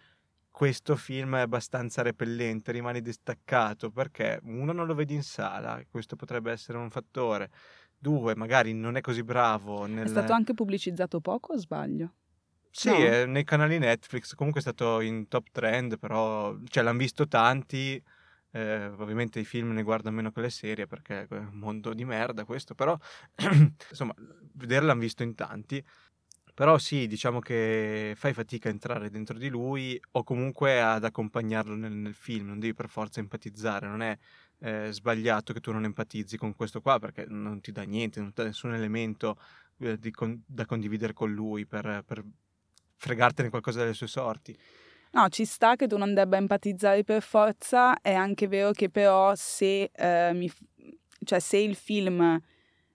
Questo 0.48 0.94
film 0.96 1.36
è 1.36 1.40
abbastanza 1.40 2.02
repellente, 2.02 2.70
rimani 2.72 3.00
distaccato 3.00 3.90
perché 3.90 4.38
uno 4.44 4.72
non 4.72 4.86
lo 4.86 4.94
vedi 4.94 5.14
in 5.14 5.22
sala, 5.22 5.80
questo 5.90 6.14
potrebbe 6.14 6.52
essere 6.52 6.78
un 6.78 6.90
fattore. 6.90 7.50
Due, 7.96 8.36
magari 8.36 8.74
non 8.74 8.96
è 8.96 9.00
così 9.00 9.24
bravo 9.24 9.86
nel... 9.86 10.06
È 10.06 10.08
stato 10.08 10.32
anche 10.32 10.54
pubblicizzato 10.54 11.20
poco 11.20 11.54
o 11.54 11.58
sbaglio? 11.58 12.12
Sì, 12.70 12.88
No? 12.88 12.96
è 12.96 13.26
nei 13.26 13.44
canali 13.44 13.78
Netflix, 13.78 14.34
comunque 14.34 14.60
è 14.60 14.64
stato 14.64 15.00
in 15.00 15.26
top 15.28 15.48
trend, 15.50 15.98
però 15.98 16.56
cioè, 16.66 16.82
l'hanno 16.84 16.98
visto 16.98 17.26
tanti, 17.26 18.00
eh, 18.52 18.86
ovviamente 18.86 19.40
i 19.40 19.44
film 19.44 19.72
ne 19.72 19.82
guardano 19.82 20.16
meno 20.16 20.30
che 20.30 20.40
le 20.40 20.50
serie 20.50 20.86
perché 20.86 21.26
è 21.28 21.34
un 21.34 21.58
mondo 21.58 21.92
di 21.94 22.04
merda 22.04 22.44
questo, 22.44 22.74
però 22.74 22.96
insomma, 23.90 24.14
vederlo 24.54 24.88
l'hanno 24.88 25.00
visto 25.00 25.22
in 25.22 25.34
tanti. 25.34 25.84
Però 26.54 26.76
sì, 26.78 27.06
diciamo 27.06 27.38
che 27.38 28.14
fai 28.16 28.32
fatica 28.32 28.68
a 28.68 28.72
entrare 28.72 29.10
dentro 29.10 29.38
di 29.38 29.48
lui 29.48 30.00
o 30.12 30.24
comunque 30.24 30.82
ad 30.82 31.04
accompagnarlo 31.04 31.76
nel, 31.76 31.92
nel 31.92 32.14
film, 32.14 32.48
non 32.48 32.58
devi 32.58 32.74
per 32.74 32.88
forza 32.88 33.20
empatizzare, 33.20 33.86
non 33.86 34.02
è 34.02 34.16
eh, 34.60 34.88
sbagliato 34.90 35.52
che 35.52 35.60
tu 35.60 35.70
non 35.70 35.84
empatizzi 35.84 36.36
con 36.36 36.54
questo 36.56 36.80
qua 36.80 36.98
perché 36.98 37.26
non 37.28 37.60
ti 37.60 37.70
dà 37.70 37.82
niente, 37.82 38.18
non 38.20 38.30
ti 38.30 38.42
dà 38.42 38.44
nessun 38.48 38.74
elemento 38.74 39.38
eh, 39.78 39.98
di 39.98 40.10
con- 40.10 40.42
da 40.46 40.66
condividere 40.66 41.12
con 41.12 41.32
lui 41.32 41.64
per, 41.64 42.02
per 42.04 42.24
fregartene 42.98 43.48
qualcosa 43.48 43.80
delle 43.80 43.94
sue 43.94 44.08
sorti. 44.08 44.56
No, 45.12 45.28
ci 45.28 45.46
sta 45.46 45.74
che 45.74 45.86
tu 45.86 45.96
non 45.96 46.12
debba 46.12 46.36
empatizzare 46.36 47.02
per 47.02 47.22
forza, 47.22 47.98
è 48.00 48.12
anche 48.12 48.46
vero 48.46 48.72
che 48.72 48.90
però 48.90 49.32
se, 49.34 49.90
eh, 49.94 50.32
mi 50.34 50.52
cioè 51.24 51.40
se 51.40 51.56
il 51.56 51.74
film 51.74 52.38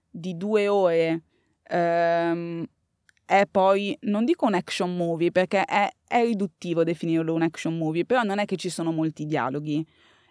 di 0.08 0.36
due 0.36 0.68
ore 0.68 1.22
ehm, 1.64 2.64
è 3.24 3.46
poi, 3.50 3.96
non 4.02 4.24
dico 4.24 4.46
un 4.46 4.54
action 4.54 4.96
movie 4.96 5.32
perché 5.32 5.64
è, 5.64 5.88
è 6.06 6.22
riduttivo 6.22 6.84
definirlo 6.84 7.34
un 7.34 7.42
action 7.42 7.76
movie, 7.76 8.04
però 8.04 8.22
non 8.22 8.38
è 8.38 8.44
che 8.44 8.56
ci 8.56 8.68
sono 8.68 8.92
molti 8.92 9.24
dialoghi. 9.24 9.84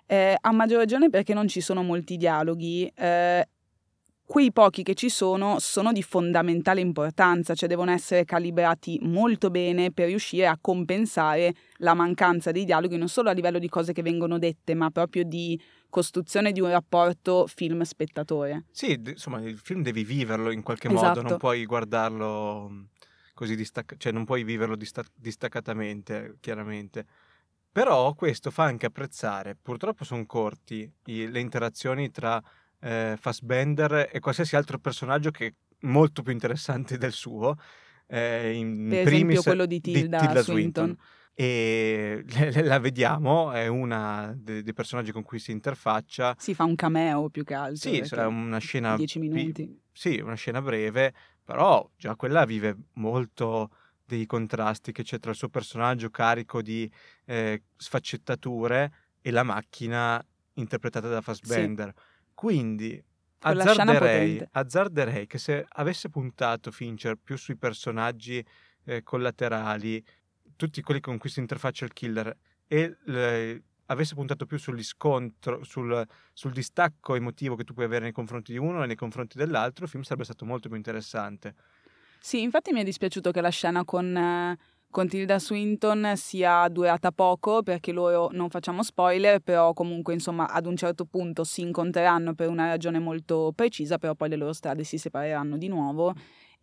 Eh, 0.06 0.38
a 0.40 0.52
maggior 0.52 0.80
ragione 0.80 1.10
perché 1.10 1.34
non 1.34 1.48
ci 1.48 1.60
sono 1.60 1.82
molti 1.82 2.18
dialoghi, 2.18 2.92
eh, 2.96 3.48
quei 4.34 4.52
pochi 4.52 4.82
che 4.82 4.96
ci 4.96 5.10
sono 5.10 5.60
sono 5.60 5.92
di 5.92 6.02
fondamentale 6.02 6.82
importanza, 6.82 7.54
cioè 7.54 7.70
devono 7.70 7.92
essere 7.92 8.26
calibrati 8.26 8.98
molto 9.04 9.52
bene 9.52 9.92
per 9.92 10.08
riuscire 10.08 10.48
a 10.48 10.58
compensare 10.60 11.54
la 11.78 11.94
mancanza 11.94 12.50
dei 12.50 12.66
dialoghi 12.66 12.98
non 12.98 13.10
solo 13.10 13.30
a 13.30 13.34
livello 13.34 13.60
di 13.60 13.70
cose 13.70 13.94
che 13.94 14.02
vengono 14.02 14.40
dette, 14.40 14.74
ma 14.74 14.90
proprio 14.90 15.24
di 15.24 15.62
costruzione 15.88 16.52
di 16.52 16.60
un 16.60 16.72
rapporto 16.72 17.46
film-spettatore. 17.46 18.64
Sì, 18.72 19.00
insomma, 19.06 19.40
il 19.40 19.60
film 19.60 19.84
devi 19.84 20.04
viverlo 20.04 20.50
in 20.50 20.64
qualche 20.64 20.88
Esatto. 20.88 21.06
modo, 21.06 21.22
non 21.22 21.38
puoi 21.38 21.64
guardarlo 21.68 22.70
mh, 22.70 22.88
così 23.36 23.56
distaccato, 23.56 24.02
cioè 24.02 24.12
non 24.12 24.26
puoi 24.26 24.44
viverlo 24.44 24.76
dista- 24.76 25.06
distaccatamente, 25.14 26.38
chiaramente. 26.40 27.06
Però 27.72 28.16
questo 28.16 28.50
fa 28.50 28.64
anche 28.64 28.88
apprezzare, 28.88 29.56
purtroppo 29.62 30.04
sono 30.04 30.26
corti 30.26 30.92
i- 31.06 31.30
le 31.30 31.40
interazioni 31.40 32.10
tra 32.10 32.42
eh, 32.84 33.16
Fassbender 33.20 34.10
e 34.12 34.20
qualsiasi 34.20 34.56
altro 34.56 34.78
personaggio 34.78 35.32
che 35.32 35.46
è 35.48 35.54
molto 35.82 36.22
più 36.22 36.32
interessante 36.32 36.98
del 37.00 37.12
suo. 37.14 37.56
eh, 38.08 38.52
in 38.54 38.88
Per 38.90 39.08
esempio 39.08 39.42
quello 39.42 39.66
di 39.66 39.80
Tilda 39.82 40.42
Swinton. 40.42 40.96
E 41.36 42.24
la 42.64 42.78
vediamo, 42.80 43.52
è 43.52 43.66
una 43.66 44.32
de- 44.38 44.62
dei 44.62 44.74
personaggi 44.74 45.12
con 45.12 45.24
cui 45.24 45.40
si 45.40 45.52
interfaccia. 45.52 46.36
Si 46.38 46.54
fa 46.54 46.64
un 46.64 46.76
cameo 46.76 47.30
più 47.30 47.44
che 47.44 47.56
altro. 47.56 47.76
Sì, 47.78 47.92
perché 47.92 48.06
sarà 48.06 48.28
una 48.28 48.60
scena 48.60 48.96
10 48.96 49.20
pi- 49.20 49.28
minuti. 49.30 49.82
sì, 49.92 50.20
una 50.20 50.36
scena 50.36 50.62
breve, 50.62 51.12
però 51.44 51.90
già 51.98 52.16
quella 52.16 52.46
vive 52.46 52.78
molto 52.94 53.72
dei 54.06 54.26
contrasti 54.28 54.92
che 54.92 55.02
c'è 55.02 55.18
tra 55.18 55.32
il 55.32 55.38
suo 55.38 55.50
personaggio 55.50 56.12
carico 56.12 56.62
di 56.62 56.90
eh, 57.26 57.64
sfaccettature 57.78 58.92
e 59.22 59.32
la 59.32 59.44
macchina 59.44 60.24
interpretata 60.56 61.08
da 61.08 61.22
Fassbender. 61.22 61.92
Quindi 62.34 63.02
azzarderei, 63.40 64.42
azzarderei 64.52 65.28
che 65.28 65.38
se 65.38 65.66
avesse 65.68 66.10
puntato 66.10 66.72
Fincher 66.72 67.16
più 67.22 67.38
sui 67.38 67.58
personaggi 67.58 68.44
eh, 68.86 69.04
collaterali, 69.04 70.04
tutti 70.56 70.82
quelli 70.82 71.00
con 71.00 71.18
cui 71.18 71.30
si 71.30 71.40
interfaccia 71.40 71.86
il 71.86 71.94
killer, 71.94 72.36
e 72.68 72.98
le- 73.06 73.64
avesse 73.88 74.16
puntato 74.16 74.46
più 74.46 74.58
sugli 74.58 74.84
scontro, 74.84 75.64
sul, 75.64 76.06
sul 76.34 76.52
distacco 76.52 77.16
emotivo 77.16 77.56
che 77.56 77.64
tu 77.64 77.74
puoi 77.74 77.86
avere 77.86 78.04
nei 78.06 78.14
confronti 78.14 78.52
di 78.54 78.58
uno 78.58 78.84
e 78.84 78.88
nei 78.88 78.96
confronti 78.96 79.38
dell'altro, 79.38 79.86
il 79.86 79.90
film 79.92 80.04
sarebbe 80.04 80.24
stato 80.24 80.46
molto 80.46 80.68
più 80.70 80.78
interessante. 80.78 81.56
Sì, 82.20 82.42
infatti 82.42 82.72
mi 82.72 82.80
è 82.80 82.84
dispiaciuto 82.84 83.32
che 83.32 83.42
la 83.42 83.50
scena 83.50 83.84
con, 83.84 84.16
eh, 84.16 84.58
con 84.94 85.08
Tilda 85.08 85.40
Swinton 85.40 86.14
sia 86.16 86.68
durata 86.70 87.12
poco 87.12 87.64
perché 87.64 87.92
loro 87.92 88.30
non 88.32 88.52
facciamo 88.52 88.84
spoiler, 88.84 89.40
però 89.40 89.74
comunque 89.74 90.14
insomma 90.14 90.48
ad 90.48 90.68
un 90.68 90.76
certo 90.76 91.06
punto 91.06 91.44
si 91.44 91.62
incontreranno 91.62 92.36
per 92.36 92.48
una 92.48 92.68
ragione 92.68 93.00
molto 93.00 93.52
precisa, 93.56 93.98
però 93.98 94.14
poi 94.14 94.30
le 94.30 94.36
loro 94.36 94.54
strade 94.54 94.84
si 94.84 95.00
separeranno 95.00 95.58
di 95.58 95.68
nuovo 95.68 96.14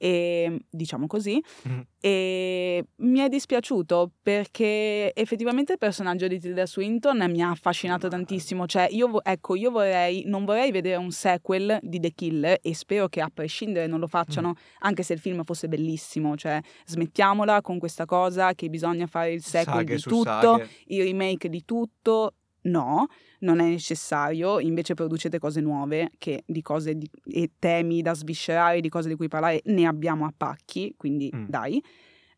e 0.02 0.64
diciamo 0.70 1.06
così 1.06 1.44
mm. 1.68 1.80
e 2.00 2.84
mi 2.96 3.18
è 3.18 3.28
dispiaciuto 3.28 4.12
perché 4.22 5.12
effettivamente 5.14 5.72
il 5.72 5.78
personaggio 5.78 6.26
di 6.26 6.40
Tilda 6.40 6.64
Swinton 6.64 7.30
mi 7.30 7.42
ha 7.42 7.50
affascinato 7.50 8.08
tantissimo 8.08 8.66
cioè 8.66 8.88
io 8.90 9.22
ecco 9.22 9.56
io 9.56 9.70
vorrei 9.70 10.22
non 10.24 10.46
vorrei 10.46 10.70
vedere 10.70 10.96
un 10.96 11.10
sequel 11.10 11.78
di 11.82 12.00
The 12.00 12.12
Killer 12.14 12.58
e 12.62 12.74
spero 12.74 13.08
che 13.08 13.20
a 13.20 13.30
prescindere 13.32 13.86
non 13.86 14.00
lo 14.00 14.06
facciano 14.06 14.50
mm. 14.50 14.78
anche 14.78 15.02
se 15.02 15.12
il 15.12 15.18
film 15.18 15.44
fosse 15.44 15.68
bellissimo 15.68 16.34
cioè 16.34 16.58
smettiamola 16.86 17.60
con 17.60 17.78
questa 17.78 18.06
cosa 18.06 18.54
che 18.54 18.70
bisogna 18.70 19.06
fare 19.06 19.32
il 19.34 19.42
sequel 19.42 19.76
saghe 19.76 19.96
di 19.96 20.00
tutto 20.00 20.24
saghe. 20.24 20.68
il 20.86 21.02
remake 21.02 21.50
di 21.50 21.62
tutto 21.66 22.36
no 22.62 23.06
non 23.40 23.60
è 23.60 23.64
necessario, 23.64 24.60
invece 24.60 24.94
producete 24.94 25.38
cose 25.38 25.60
nuove 25.60 26.10
che 26.18 26.42
di 26.46 26.62
cose 26.62 26.94
di, 26.94 27.08
e 27.24 27.52
temi 27.58 28.02
da 28.02 28.14
sviscerare, 28.14 28.80
di 28.80 28.88
cose 28.88 29.08
di 29.08 29.14
cui 29.14 29.28
parlare 29.28 29.60
ne 29.64 29.86
abbiamo 29.86 30.26
a 30.26 30.32
pacchi, 30.36 30.94
quindi 30.96 31.30
mm. 31.34 31.46
dai. 31.48 31.82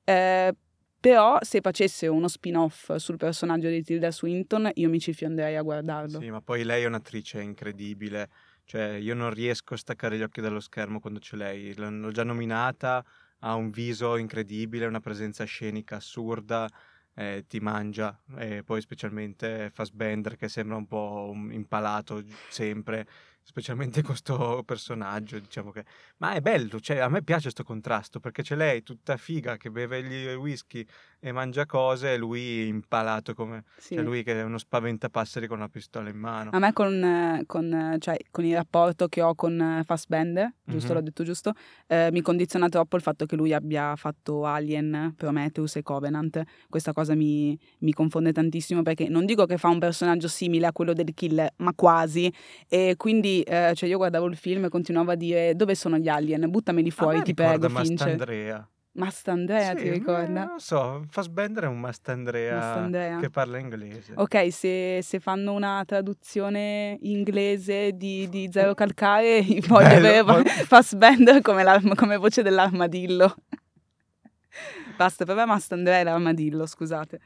Eh, 0.04 0.54
però 1.02 1.38
se 1.40 1.60
facesse 1.60 2.06
uno 2.06 2.28
spin-off 2.28 2.94
sul 2.94 3.16
personaggio 3.16 3.68
di 3.68 3.82
Tilda 3.82 4.12
Swinton 4.12 4.70
io 4.74 4.88
mi 4.88 5.00
ci 5.00 5.12
fionderei 5.12 5.56
a 5.56 5.62
guardarlo. 5.62 6.20
Sì, 6.20 6.30
ma 6.30 6.40
poi 6.40 6.62
lei 6.62 6.84
è 6.84 6.86
un'attrice 6.86 7.40
incredibile, 7.40 8.28
cioè 8.64 8.92
io 8.92 9.14
non 9.14 9.30
riesco 9.30 9.74
a 9.74 9.76
staccare 9.76 10.16
gli 10.16 10.22
occhi 10.22 10.40
dallo 10.40 10.60
schermo 10.60 11.00
quando 11.00 11.18
c'è 11.18 11.36
lei, 11.36 11.74
l'ho 11.74 12.12
già 12.12 12.22
nominata, 12.22 13.04
ha 13.40 13.54
un 13.56 13.70
viso 13.70 14.16
incredibile, 14.16 14.86
una 14.86 15.00
presenza 15.00 15.42
scenica 15.42 15.96
assurda, 15.96 16.68
eh, 17.14 17.44
ti 17.46 17.60
mangia 17.60 18.18
e 18.36 18.62
poi 18.62 18.80
specialmente 18.80 19.70
Fassbender 19.72 20.36
che 20.36 20.48
sembra 20.48 20.76
un 20.76 20.86
po' 20.86 21.32
impalato 21.50 22.22
sempre 22.48 23.06
specialmente 23.42 24.02
questo 24.02 24.62
personaggio, 24.64 25.38
diciamo 25.38 25.70
che... 25.70 25.84
Ma 26.18 26.32
è 26.32 26.40
bello, 26.40 26.80
cioè 26.80 26.98
a 26.98 27.08
me 27.08 27.22
piace 27.22 27.42
questo 27.42 27.64
contrasto, 27.64 28.20
perché 28.20 28.42
c'è 28.42 28.56
lei 28.56 28.82
tutta 28.82 29.16
figa 29.16 29.56
che 29.56 29.70
beve 29.70 30.02
gli 30.02 30.32
whisky 30.34 30.86
e 31.24 31.30
mangia 31.30 31.66
cose 31.66 32.14
e 32.14 32.16
lui 32.16 32.66
impalato 32.66 33.32
come... 33.32 33.62
Cioè, 33.74 33.80
sì. 33.80 33.94
Cioè 33.94 34.02
lui 34.02 34.24
che 34.24 34.40
è 34.40 34.42
uno 34.42 34.58
spaventapasseri 34.58 35.46
con 35.46 35.58
una 35.58 35.68
pistola 35.68 36.08
in 36.08 36.18
mano. 36.18 36.50
A 36.52 36.58
me 36.58 36.72
con, 36.72 37.44
con, 37.46 37.96
cioè, 38.00 38.16
con 38.32 38.44
il 38.44 38.56
rapporto 38.56 39.06
che 39.06 39.22
ho 39.22 39.36
con 39.36 39.82
Fassbender, 39.84 40.52
giusto, 40.64 40.86
mm-hmm. 40.88 40.96
l'ho 40.96 41.02
detto 41.02 41.22
giusto, 41.22 41.52
eh, 41.86 42.08
mi 42.10 42.22
condiziona 42.22 42.68
troppo 42.68 42.96
il 42.96 43.02
fatto 43.02 43.24
che 43.26 43.36
lui 43.36 43.52
abbia 43.52 43.94
fatto 43.94 44.44
Alien, 44.44 45.14
Prometheus 45.16 45.76
e 45.76 45.82
Covenant. 45.82 46.42
Questa 46.68 46.92
cosa 46.92 47.14
mi, 47.14 47.56
mi 47.78 47.92
confonde 47.92 48.32
tantissimo 48.32 48.82
perché 48.82 49.08
non 49.08 49.24
dico 49.24 49.46
che 49.46 49.58
fa 49.58 49.68
un 49.68 49.78
personaggio 49.78 50.26
simile 50.26 50.66
a 50.66 50.72
quello 50.72 50.92
del 50.92 51.14
killer, 51.14 51.52
ma 51.58 51.72
quasi. 51.72 52.32
E 52.66 52.94
quindi 52.96 53.42
eh, 53.42 53.74
cioè 53.76 53.88
io 53.88 53.96
guardavo 53.96 54.26
il 54.26 54.36
film 54.36 54.64
e 54.64 54.68
continuavo 54.68 55.12
a 55.12 55.14
dire 55.14 55.54
dove 55.54 55.76
sono 55.76 55.98
gli 55.98 56.08
alien, 56.08 56.50
buttameli 56.50 56.90
fuori, 56.90 57.22
ti 57.22 57.32
prego, 57.32 57.68
Fincher. 57.68 58.08
Mastandrea. 58.08 58.68
Mastandrea 58.94 59.70
sì, 59.70 59.84
ti 59.84 59.90
ricorda? 59.90 60.44
Non 60.44 60.52
lo 60.52 60.58
so, 60.58 61.04
Fassbender 61.08 61.64
è 61.64 61.66
un 61.66 61.80
Mastandrea, 61.80 62.56
Mastandrea. 62.56 63.18
che 63.18 63.30
parla 63.30 63.58
inglese. 63.58 64.12
Ok, 64.16 64.52
se, 64.52 65.00
se, 65.02 65.18
fanno 65.18 65.54
una 65.54 65.82
traduzione 65.86 66.98
inglese 67.00 67.92
di, 67.96 68.28
di 68.28 68.50
Zero 68.52 68.74
Calcare, 68.74 69.42
voglio 69.66 69.86
avere. 69.86 70.44
Fassbender 70.68 71.40
come, 71.40 71.64
come 71.94 72.16
voce 72.18 72.42
dell'armadillo. 72.42 73.34
Basta, 74.96 75.24
per 75.24 75.36
me 75.36 75.46
Mastandrea 75.46 76.00
è 76.00 76.04
l'armadillo, 76.04 76.66
scusate. 76.66 77.20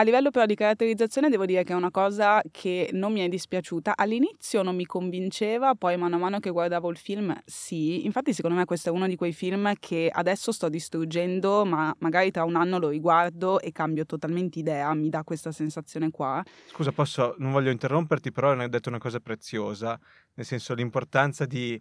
A 0.00 0.02
livello 0.02 0.30
però 0.30 0.46
di 0.46 0.54
caratterizzazione 0.54 1.28
devo 1.28 1.44
dire 1.44 1.62
che 1.62 1.74
è 1.74 1.76
una 1.76 1.90
cosa 1.90 2.40
che 2.50 2.88
non 2.94 3.12
mi 3.12 3.20
è 3.20 3.28
dispiaciuta. 3.28 3.92
All'inizio 3.94 4.62
non 4.62 4.74
mi 4.74 4.86
convinceva, 4.86 5.74
poi 5.74 5.98
mano 5.98 6.16
a 6.16 6.18
mano 6.18 6.40
che 6.40 6.48
guardavo 6.48 6.88
il 6.88 6.96
film 6.96 7.38
sì. 7.44 8.06
Infatti 8.06 8.32
secondo 8.32 8.56
me 8.56 8.64
questo 8.64 8.88
è 8.88 8.92
uno 8.92 9.06
di 9.06 9.14
quei 9.14 9.34
film 9.34 9.74
che 9.78 10.08
adesso 10.10 10.52
sto 10.52 10.70
distruggendo, 10.70 11.66
ma 11.66 11.94
magari 11.98 12.30
tra 12.30 12.44
un 12.44 12.56
anno 12.56 12.78
lo 12.78 12.88
riguardo 12.88 13.60
e 13.60 13.72
cambio 13.72 14.06
totalmente 14.06 14.58
idea, 14.58 14.94
mi 14.94 15.10
dà 15.10 15.22
questa 15.22 15.52
sensazione 15.52 16.10
qua. 16.10 16.42
Scusa, 16.68 16.92
posso, 16.92 17.34
non 17.36 17.52
voglio 17.52 17.70
interromperti, 17.70 18.32
però 18.32 18.52
hai 18.52 18.70
detto 18.70 18.88
una 18.88 18.96
cosa 18.96 19.20
preziosa, 19.20 20.00
nel 20.32 20.46
senso 20.46 20.72
l'importanza 20.72 21.44
di 21.44 21.78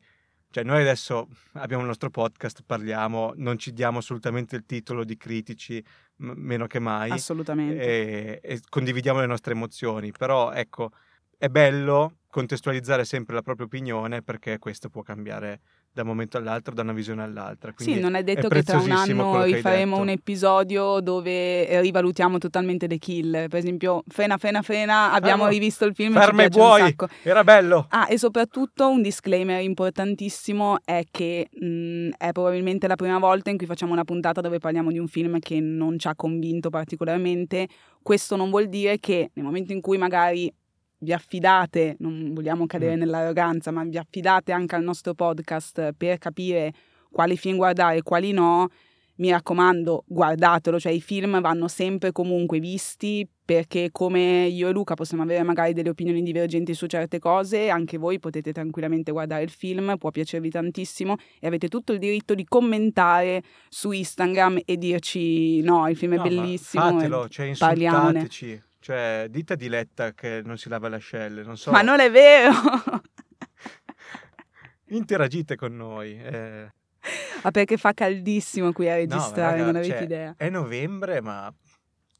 cioè, 0.51 0.63
noi 0.63 0.81
adesso 0.81 1.27
abbiamo 1.53 1.83
il 1.83 1.87
nostro 1.87 2.09
podcast, 2.09 2.63
parliamo, 2.65 3.33
non 3.35 3.59
ci 3.59 3.71
diamo 3.71 3.99
assolutamente 3.99 4.55
il 4.55 4.65
titolo 4.65 5.03
di 5.03 5.15
critici, 5.15 5.83
m- 6.17 6.31
meno 6.35 6.65
che 6.65 6.79
mai. 6.79 7.11
Assolutamente. 7.11 7.79
E, 7.79 8.39
e 8.41 8.59
condividiamo 8.67 9.19
le 9.19 9.27
nostre 9.27 9.53
emozioni, 9.53 10.11
però 10.11 10.51
ecco, 10.51 10.91
è 11.37 11.49
bello 11.49 12.17
contestualizzare 12.29 13.05
sempre 13.05 13.35
la 13.35 13.41
propria 13.41 13.65
opinione 13.65 14.21
perché 14.21 14.59
questo 14.59 14.89
può 14.89 15.03
cambiare 15.03 15.61
da 15.91 16.03
un 16.03 16.07
momento 16.07 16.37
all'altro, 16.37 16.73
da 16.73 16.83
una 16.83 16.93
visione 16.93 17.23
all'altra. 17.23 17.73
Quindi 17.73 17.95
sì, 17.95 17.99
non 17.99 18.15
è 18.15 18.23
detto 18.23 18.47
è 18.47 18.49
che 18.49 18.63
tra 18.63 18.79
un 18.79 18.91
anno 18.91 19.43
rifaremo 19.43 19.97
un 19.97 20.09
episodio 20.09 20.99
dove 20.99 21.81
rivalutiamo 21.81 22.37
totalmente 22.37 22.87
The 22.87 22.97
Kill. 22.97 23.47
Per 23.47 23.57
esempio, 23.57 24.03
Frena, 24.07 24.37
Frena, 24.37 24.61
Frena, 24.61 25.11
abbiamo 25.11 25.45
ah, 25.45 25.49
rivisto 25.49 25.85
il 25.85 25.95
film 25.95 26.13
Ferma 26.13 26.43
e 26.43 26.49
buoi, 26.49 26.95
era 27.23 27.43
bello. 27.43 27.87
Ah, 27.89 28.07
e 28.09 28.17
soprattutto 28.17 28.89
un 28.89 29.01
disclaimer 29.01 29.61
importantissimo 29.61 30.77
è 30.85 31.03
che 31.09 31.47
mh, 31.51 32.09
è 32.17 32.31
probabilmente 32.31 32.87
la 32.87 32.95
prima 32.95 33.17
volta 33.17 33.49
in 33.49 33.57
cui 33.57 33.65
facciamo 33.65 33.91
una 33.91 34.05
puntata 34.05 34.41
dove 34.41 34.59
parliamo 34.59 34.91
di 34.91 34.99
un 34.99 35.07
film 35.07 35.39
che 35.39 35.59
non 35.59 35.97
ci 35.97 36.07
ha 36.07 36.15
convinto 36.15 36.69
particolarmente. 36.69 37.67
Questo 38.01 38.35
non 38.35 38.49
vuol 38.49 38.69
dire 38.69 38.99
che 38.99 39.31
nel 39.33 39.45
momento 39.45 39.73
in 39.73 39.81
cui 39.81 39.97
magari 39.97 40.51
vi 40.99 41.13
affidate, 41.13 41.95
non 41.99 42.33
vogliamo 42.33 42.65
cadere 42.65 42.95
mm. 42.95 42.99
nell'arroganza, 42.99 43.71
ma 43.71 43.83
vi 43.83 43.97
affidate 43.97 44.51
anche 44.51 44.75
al 44.75 44.83
nostro 44.83 45.13
podcast 45.13 45.93
per 45.97 46.17
capire 46.17 46.73
quali 47.11 47.37
film 47.37 47.57
guardare 47.57 47.97
e 47.97 48.03
quali 48.03 48.31
no, 48.31 48.67
mi 49.19 49.31
raccomando, 49.31 50.03
guardatelo, 50.07 50.79
cioè 50.79 50.91
i 50.91 51.01
film 51.01 51.41
vanno 51.41 51.67
sempre 51.67 52.11
comunque 52.11 52.59
visti 52.59 53.27
perché 53.43 53.89
come 53.91 54.45
io 54.45 54.69
e 54.69 54.71
Luca 54.71 54.93
possiamo 54.93 55.23
avere 55.23 55.43
magari 55.43 55.73
delle 55.73 55.89
opinioni 55.89 56.21
divergenti 56.21 56.73
su 56.73 56.85
certe 56.85 57.19
cose, 57.19 57.69
anche 57.69 57.97
voi 57.97 58.19
potete 58.19 58.51
tranquillamente 58.51 59.11
guardare 59.11 59.43
il 59.43 59.49
film, 59.49 59.97
può 59.97 60.11
piacervi 60.11 60.49
tantissimo 60.49 61.15
e 61.39 61.47
avete 61.47 61.67
tutto 61.67 61.91
il 61.91 61.99
diritto 61.99 62.35
di 62.35 62.45
commentare 62.45 63.41
su 63.67 63.91
Instagram 63.91 64.61
e 64.65 64.77
dirci 64.77 65.61
no, 65.61 65.89
il 65.89 65.97
film 65.97 66.13
è 66.13 66.17
no, 66.17 66.23
bellissimo, 66.23 66.83
fatelo, 66.83 67.27
cioè 67.27 67.51
parliamone. 67.57 68.27
Cioè, 68.79 69.27
dite 69.29 69.53
a 69.53 69.55
Diletta 69.55 70.13
che 70.13 70.41
non 70.43 70.57
si 70.57 70.69
lava 70.69 70.87
le 70.87 70.95
ascelle, 70.95 71.43
non 71.43 71.57
so. 71.57 71.71
Ma 71.71 71.81
non 71.81 71.99
è 71.99 72.09
vero! 72.09 72.51
Interagite 74.87 75.55
con 75.55 75.75
noi. 75.75 76.17
Eh. 76.17 76.71
Ma 77.43 77.51
perché 77.51 77.77
fa 77.77 77.93
caldissimo 77.93 78.71
qui 78.71 78.89
a 78.89 78.95
registrare, 78.95 79.57
no, 79.57 79.61
raga, 79.63 79.65
non 79.65 79.75
avete 79.75 79.93
cioè, 79.93 80.03
idea. 80.03 80.33
È 80.37 80.49
novembre, 80.49 81.21
ma 81.21 81.53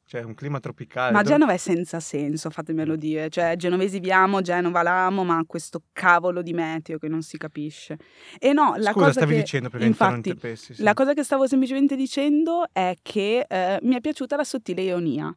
cioè 0.10 0.24
un 0.24 0.34
clima 0.34 0.60
tropicale. 0.60 1.12
Ma 1.12 1.22
Genova 1.22 1.54
è 1.54 1.58
senza 1.58 2.00
senso, 2.00 2.50
fatemelo 2.50 2.96
dire. 2.96 3.30
Cioè, 3.30 3.56
genovesi 3.56 4.00
viamo, 4.00 4.42
Genova 4.42 4.82
l'amo, 4.82 5.24
ma 5.24 5.44
questo 5.46 5.84
cavolo 5.94 6.42
di 6.42 6.52
meteo 6.52 6.98
che 6.98 7.08
non 7.08 7.22
si 7.22 7.38
capisce. 7.38 7.96
E 8.40 8.52
no, 8.52 8.74
la 8.78 8.92
Scusa, 8.92 8.94
cosa 8.94 9.12
stavi 9.12 9.34
che, 9.34 9.40
dicendo 9.42 9.70
prima 9.70 9.86
infatti, 9.86 10.36
sì. 10.56 10.82
La 10.82 10.94
cosa 10.94 11.14
che 11.14 11.24
stavo 11.24 11.46
semplicemente 11.46 11.96
dicendo 11.96 12.66
è 12.72 12.96
che 13.04 13.46
eh, 13.48 13.78
mi 13.84 13.96
è 13.96 14.02
piaciuta 14.02 14.36
la 14.36 14.44
sottile 14.44 14.82
ironia. 14.82 15.32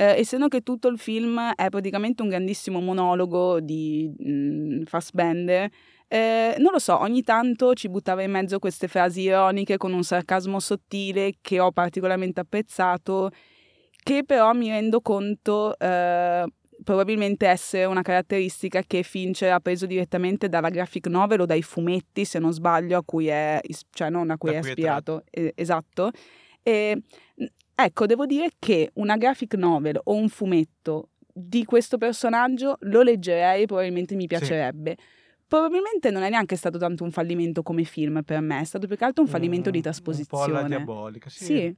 Eh, 0.00 0.18
essendo 0.18 0.48
che 0.48 0.62
tutto 0.62 0.88
il 0.88 0.98
film 0.98 1.52
è 1.54 1.68
praticamente 1.68 2.22
un 2.22 2.30
grandissimo 2.30 2.80
monologo 2.80 3.60
di 3.60 4.10
mh, 4.16 4.30
mm, 4.30 4.82
Fassbender, 4.84 5.68
eh, 6.08 6.54
non 6.56 6.72
lo 6.72 6.78
so, 6.78 6.98
ogni 6.98 7.22
tanto 7.22 7.74
ci 7.74 7.90
buttava 7.90 8.22
in 8.22 8.30
mezzo 8.30 8.58
queste 8.58 8.88
frasi 8.88 9.20
ironiche 9.20 9.76
con 9.76 9.92
un 9.92 10.02
sarcasmo 10.02 10.58
sottile 10.58 11.34
che 11.42 11.60
ho 11.60 11.70
particolarmente 11.70 12.40
apprezzato, 12.40 13.28
che 14.02 14.24
però 14.24 14.54
mi 14.54 14.70
rendo 14.70 15.02
conto 15.02 15.78
eh, 15.78 16.46
probabilmente 16.82 17.46
essere 17.46 17.84
una 17.84 18.00
caratteristica 18.00 18.82
che 18.86 19.02
Fincher 19.02 19.52
ha 19.52 19.60
preso 19.60 19.84
direttamente 19.84 20.48
dalla 20.48 20.70
graphic 20.70 21.08
novel 21.08 21.42
o 21.42 21.44
dai 21.44 21.60
fumetti, 21.60 22.24
se 22.24 22.38
non 22.38 22.54
sbaglio, 22.54 22.96
a 22.96 23.02
cui 23.04 23.26
è, 23.26 23.60
cioè 23.90 24.08
non 24.08 24.30
a 24.30 24.38
cui 24.38 24.54
è 24.54 24.60
ispirato. 24.60 25.24
Eh, 25.28 25.52
esatto. 25.54 26.10
E 26.62 27.02
Ecco, 27.82 28.04
devo 28.04 28.26
dire 28.26 28.50
che 28.58 28.90
una 28.94 29.16
graphic 29.16 29.54
novel 29.54 29.98
o 30.04 30.14
un 30.14 30.28
fumetto 30.28 31.10
di 31.32 31.64
questo 31.64 31.96
personaggio 31.96 32.76
lo 32.80 33.02
leggerei, 33.02 33.64
probabilmente 33.66 34.14
mi 34.14 34.26
piacerebbe. 34.26 34.96
Sì. 34.98 35.04
Probabilmente 35.46 36.10
non 36.10 36.22
è 36.22 36.28
neanche 36.28 36.56
stato 36.56 36.78
tanto 36.78 37.04
un 37.04 37.10
fallimento 37.10 37.62
come 37.62 37.84
film 37.84 38.22
per 38.22 38.40
me, 38.40 38.60
è 38.60 38.64
stato 38.64 38.86
più 38.86 38.96
che 38.96 39.04
altro 39.04 39.24
un 39.24 39.28
fallimento 39.28 39.70
mm, 39.70 39.72
di 39.72 39.80
trasposizione. 39.80 40.44
Un 40.44 40.50
po' 40.50 40.58
alla 40.58 40.68
diabolica, 40.68 41.28
sì. 41.30 41.44
Sì, 41.44 41.76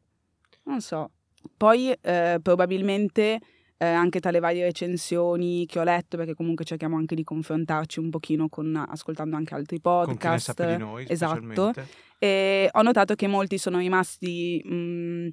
non 0.64 0.80
so. 0.80 1.10
Poi 1.56 1.96
eh, 2.00 2.38
probabilmente 2.42 3.38
eh, 3.78 3.86
anche 3.86 4.20
tra 4.20 4.30
le 4.30 4.40
varie 4.40 4.64
recensioni 4.64 5.64
che 5.66 5.78
ho 5.78 5.84
letto, 5.84 6.16
perché 6.16 6.34
comunque 6.34 6.64
cerchiamo 6.64 6.96
anche 6.96 7.14
di 7.14 7.24
confrontarci 7.24 8.00
un 8.00 8.10
pochino 8.10 8.48
con, 8.48 8.74
ascoltando 8.88 9.36
anche 9.36 9.54
altri 9.54 9.80
podcast. 9.80 10.54
Con 10.54 10.66
chi 10.66 10.70
ne 10.70 10.76
di 10.76 10.82
noi, 10.82 11.06
esatto. 11.08 11.72
E 12.18 12.68
ho 12.70 12.82
notato 12.82 13.14
che 13.14 13.28
molti 13.28 13.56
sono 13.56 13.78
rimasti... 13.78 14.60
Mh, 14.64 14.74
mm, 14.74 15.28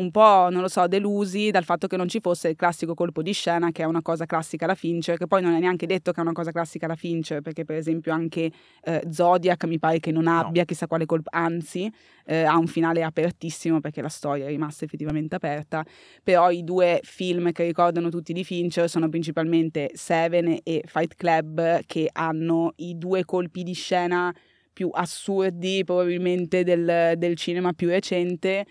un 0.00 0.10
po', 0.10 0.48
non 0.50 0.62
lo 0.62 0.68
so, 0.68 0.86
delusi 0.88 1.50
dal 1.50 1.64
fatto 1.64 1.86
che 1.86 1.96
non 1.96 2.08
ci 2.08 2.20
fosse 2.20 2.48
il 2.48 2.56
classico 2.56 2.94
colpo 2.94 3.22
di 3.22 3.32
scena, 3.32 3.70
che 3.70 3.82
è 3.82 3.86
una 3.86 4.02
cosa 4.02 4.24
classica 4.24 4.64
alla 4.64 4.74
Fincher, 4.74 5.18
che 5.18 5.26
poi 5.26 5.42
non 5.42 5.54
è 5.54 5.60
neanche 5.60 5.86
detto 5.86 6.10
che 6.12 6.18
è 6.18 6.22
una 6.22 6.32
cosa 6.32 6.50
classica 6.50 6.86
alla 6.86 6.96
Fincher, 6.96 7.42
perché 7.42 7.64
per 7.64 7.76
esempio 7.76 8.12
anche 8.12 8.50
eh, 8.82 9.02
Zodiac 9.10 9.64
mi 9.64 9.78
pare 9.78 10.00
che 10.00 10.10
non 10.10 10.26
abbia 10.26 10.62
no. 10.62 10.66
chissà 10.66 10.86
quale 10.86 11.06
colpo, 11.06 11.28
anzi 11.32 11.92
eh, 12.24 12.42
ha 12.42 12.56
un 12.56 12.66
finale 12.66 13.02
apertissimo 13.02 13.80
perché 13.80 14.00
la 14.00 14.08
storia 14.08 14.46
è 14.46 14.48
rimasta 14.48 14.84
effettivamente 14.84 15.34
aperta, 15.34 15.84
però 16.22 16.50
i 16.50 16.64
due 16.64 17.00
film 17.02 17.52
che 17.52 17.64
ricordano 17.64 18.08
tutti 18.08 18.32
di 18.32 18.42
Fincher 18.42 18.88
sono 18.88 19.08
principalmente 19.08 19.90
Seven 19.94 20.58
e 20.62 20.82
Fight 20.86 21.14
Club, 21.14 21.82
che 21.86 22.08
hanno 22.12 22.72
i 22.76 22.96
due 22.96 23.24
colpi 23.24 23.62
di 23.62 23.74
scena 23.74 24.34
più 24.72 24.88
assurdi 24.92 25.82
probabilmente 25.84 26.64
del, 26.64 27.14
del 27.16 27.36
cinema 27.36 27.72
più 27.72 27.88
recente 27.88 28.64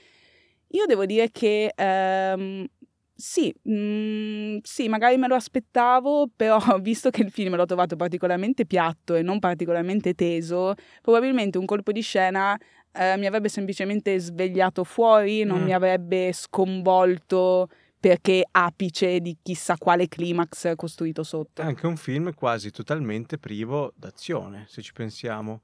io 0.69 0.85
devo 0.85 1.05
dire 1.05 1.29
che 1.31 1.71
ehm, 1.75 2.65
sì, 3.13 3.53
mh, 3.63 3.73
mm, 3.73 4.57
sì, 4.63 4.87
magari 4.87 5.17
me 5.17 5.27
lo 5.27 5.35
aspettavo, 5.35 6.29
però 6.35 6.59
visto 6.79 7.09
che 7.09 7.21
il 7.21 7.31
film 7.31 7.55
l'ho 7.55 7.65
trovato 7.65 7.95
particolarmente 7.95 8.65
piatto 8.65 9.15
e 9.15 9.21
non 9.21 9.39
particolarmente 9.39 10.13
teso, 10.13 10.73
probabilmente 11.01 11.57
un 11.57 11.65
colpo 11.65 11.91
di 11.91 12.01
scena 12.01 12.57
eh, 12.91 13.17
mi 13.17 13.25
avrebbe 13.25 13.49
semplicemente 13.49 14.17
svegliato 14.19 14.83
fuori, 14.83 15.43
non 15.43 15.61
mm. 15.61 15.63
mi 15.63 15.73
avrebbe 15.73 16.31
sconvolto 16.33 17.67
perché 17.99 18.47
apice 18.49 19.19
di 19.19 19.37
chissà 19.41 19.75
quale 19.77 20.07
climax 20.07 20.73
costruito 20.75 21.23
sotto. 21.23 21.61
È 21.61 21.65
anche 21.65 21.85
un 21.85 21.97
film 21.97 22.33
quasi 22.33 22.71
totalmente 22.71 23.37
privo 23.37 23.91
d'azione, 23.95 24.65
se 24.69 24.81
ci 24.81 24.93
pensiamo. 24.93 25.61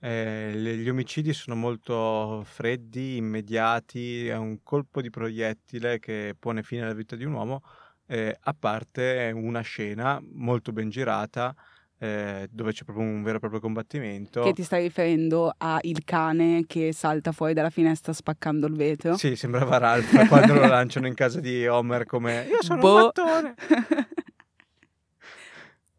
Eh, 0.00 0.52
gli 0.54 0.88
omicidi 0.88 1.32
sono 1.32 1.56
molto 1.56 2.42
freddi, 2.44 3.16
immediati, 3.16 4.28
è 4.28 4.36
un 4.36 4.62
colpo 4.62 5.00
di 5.00 5.10
proiettile 5.10 5.98
che 5.98 6.36
pone 6.38 6.62
fine 6.62 6.82
alla 6.82 6.94
vita 6.94 7.16
di 7.16 7.24
un 7.24 7.32
uomo, 7.32 7.62
eh, 8.06 8.36
a 8.38 8.56
parte 8.58 9.32
una 9.34 9.60
scena 9.60 10.20
molto 10.22 10.72
ben 10.72 10.88
girata 10.88 11.54
eh, 11.98 12.46
dove 12.50 12.72
c'è 12.72 12.84
proprio 12.84 13.04
un 13.04 13.22
vero 13.22 13.36
e 13.36 13.40
proprio 13.40 13.60
combattimento. 13.60 14.42
Che 14.42 14.52
ti 14.52 14.62
stai 14.62 14.82
riferendo 14.82 15.52
a 15.56 15.78
il 15.82 16.04
cane 16.04 16.64
che 16.66 16.92
salta 16.92 17.32
fuori 17.32 17.54
dalla 17.54 17.70
finestra 17.70 18.12
spaccando 18.12 18.66
il 18.66 18.74
vetro? 18.74 19.16
Sì, 19.16 19.34
sembrava 19.34 19.78
Ralph 19.78 20.26
quando 20.28 20.54
lo 20.54 20.66
lanciano 20.66 21.06
in 21.06 21.14
casa 21.14 21.40
di 21.40 21.66
Homer 21.66 22.06
come 22.06 22.46
io 22.48 22.62
sono 22.62 22.80
boh. 22.80 22.94
un 22.94 23.02
mattone. 23.02 23.54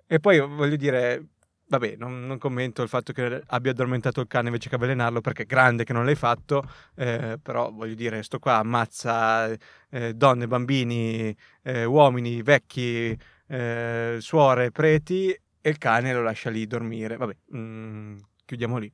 e 0.07 0.19
poi 0.19 0.39
voglio 0.39 0.77
dire, 0.77 1.25
Vabbè, 1.69 1.97
non, 1.97 2.25
non, 2.25 2.39
commento 2.39 2.81
il 2.81 2.89
fatto 2.89 3.13
che 3.13 3.43
abbia 3.45 3.71
addormentato 3.71 4.21
il 4.21 4.27
cane 4.27 4.47
invece 4.47 4.69
che 4.69 4.75
avvelenarlo, 4.75 5.21
perché 5.21 5.43
è 5.43 5.45
grande 5.45 5.83
che 5.83 5.93
non 5.93 6.03
l'hai 6.03 6.15
fatto, 6.15 6.63
eh, 6.95 7.37
però 7.39 7.71
voglio 7.71 7.93
dire, 7.93 8.23
sto 8.23 8.39
qua 8.39 8.55
ammazza 8.55 9.55
eh, 9.91 10.13
donne, 10.15 10.47
bambini, 10.47 11.35
eh, 11.61 11.85
uomini, 11.85 12.41
vecchi, 12.41 13.15
eh, 13.47 14.17
suore, 14.19 14.71
preti 14.71 15.29
e 15.29 15.69
il 15.69 15.77
cane 15.77 16.11
lo 16.11 16.23
lascia 16.23 16.49
lì 16.49 16.65
dormire. 16.65 17.17
Vabbè, 17.17 17.35
mm, 17.55 18.17
chiudiamo 18.45 18.77
lì. 18.77 18.91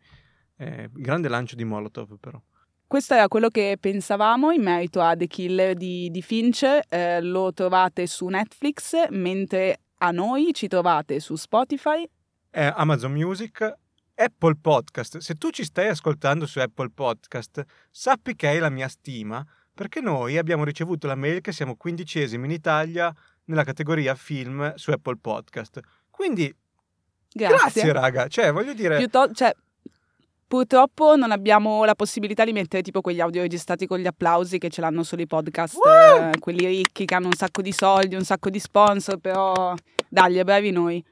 Eh, 0.58 0.90
grande 0.92 1.30
lancio 1.30 1.56
di 1.56 1.64
Molotov 1.64 2.18
però. 2.20 2.42
Questo 2.88 3.14
era 3.14 3.30
quello 3.30 3.48
che 3.48 3.78
pensavamo 3.80 4.52
in 4.52 4.62
merito 4.62 5.00
a 5.00 5.16
The 5.16 5.28
Killer 5.28 5.76
di, 5.76 6.12
di 6.12 6.22
Finch, 6.22 6.80
eh, 6.90 7.22
lo 7.22 7.54
trovate 7.54 8.06
su 8.06 8.28
Netflix, 8.28 9.08
mentre 9.12 9.80
a 10.00 10.12
noi 10.12 10.52
ci 10.54 10.68
trovate 10.68 11.20
su 11.20 11.36
Spotify, 11.36 12.08
eh, 12.56 12.72
Amazon 12.74 13.12
Music, 13.12 13.76
Apple 14.16 14.56
Podcast. 14.62 15.18
Se 15.18 15.36
tu 15.36 15.50
ci 15.50 15.66
stai 15.66 15.90
ascoltando 15.90 16.46
su 16.46 16.60
Apple 16.60 16.90
Podcast, 16.90 17.64
sappi 17.92 18.36
che 18.36 18.48
hai 18.48 18.60
la 18.60 18.70
mia 18.70 18.88
stima, 18.88 19.46
perché 19.74 20.00
noi 20.00 20.38
abbiamo 20.38 20.64
ricevuto 20.64 21.06
la 21.06 21.16
mail 21.16 21.42
che 21.42 21.52
siamo 21.52 21.76
quindicesimi 21.76 22.46
in 22.46 22.52
Italia 22.52 23.14
nella 23.46 23.66
categoria 23.66 24.16
film 24.16 24.74
su 24.76 24.92
Apple 24.92 25.18
Podcast. 25.20 25.82
Quindi, 26.10 26.54
grazie, 27.30 27.58
grazie 27.58 27.92
raga. 27.92 28.28
Cioè, 28.28 28.54
voglio 28.54 28.74
dire... 28.74 28.98
Piuttosto, 28.98 29.34
cioè, 29.34 29.54
Purtroppo 30.48 31.16
non 31.16 31.32
abbiamo 31.32 31.84
la 31.86 31.96
possibilità 31.96 32.46
di 32.46 32.54
mettere 32.54 32.84
tipo 32.84 33.02
quegli 33.02 33.20
audio 33.20 33.42
registrati 33.42 33.88
con 33.88 33.98
gli 33.98 34.06
applausi 34.06 34.60
che 34.60 34.70
ce 34.70 34.80
l'hanno 34.80 35.02
solo 35.02 35.24
i 35.24 35.28
podcast, 35.28 35.76
eh, 35.76 36.38
quelli 36.40 36.68
ricchi 36.68 37.04
che 37.04 37.16
hanno 37.16 37.26
un 37.26 37.34
sacco 37.34 37.64
di 37.64 37.72
soldi, 37.72 38.14
un 38.14 38.24
sacco 38.24 38.52
di 38.52 38.60
sponsor, 38.60 39.18
però 39.18 39.74
dagli, 40.08 40.40
bravi 40.44 40.70
noi. 40.70 41.04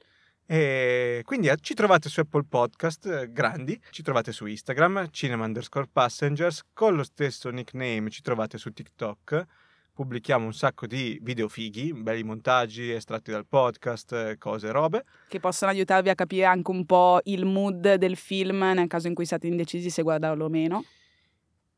E 0.53 1.23
quindi 1.25 1.47
eh, 1.47 1.57
ci 1.59 1.73
trovate 1.73 2.09
su 2.09 2.19
Apple 2.19 2.43
Podcast 2.47 3.07
eh, 3.07 3.31
grandi, 3.31 3.81
ci 3.89 4.03
trovate 4.03 4.31
su 4.31 4.45
Instagram, 4.45 5.07
cinema 5.09 5.45
underscore 5.45 5.87
passengers, 5.91 6.61
con 6.73 6.95
lo 6.95 7.01
stesso 7.01 7.49
nickname 7.49 8.11
ci 8.11 8.21
trovate 8.21 8.59
su 8.59 8.71
TikTok. 8.71 9.45
Pubblichiamo 9.91 10.45
un 10.45 10.53
sacco 10.53 10.85
di 10.85 11.17
video 11.23 11.47
fighi, 11.47 11.91
belli 11.91 12.21
montaggi 12.21 12.91
estratti 12.91 13.31
dal 13.31 13.47
podcast, 13.47 14.13
eh, 14.13 14.37
cose, 14.37 14.69
robe. 14.71 15.05
Che 15.27 15.39
possono 15.39 15.71
aiutarvi 15.71 16.09
a 16.09 16.15
capire 16.15 16.45
anche 16.45 16.69
un 16.69 16.85
po' 16.85 17.19
il 17.23 17.45
mood 17.45 17.95
del 17.95 18.15
film 18.15 18.59
nel 18.59 18.85
caso 18.85 19.07
in 19.07 19.15
cui 19.15 19.25
siate 19.25 19.47
indecisi 19.47 19.89
se 19.89 20.03
guardarlo 20.03 20.45
o 20.45 20.49
meno. 20.49 20.83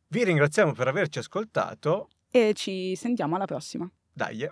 Vi 0.07 0.21
ringraziamo 0.21 0.73
per 0.73 0.89
averci 0.89 1.19
ascoltato. 1.19 2.09
E 2.29 2.51
ci 2.53 2.93
sentiamo 2.97 3.37
alla 3.37 3.45
prossima. 3.45 3.89
Dai. 4.11 4.49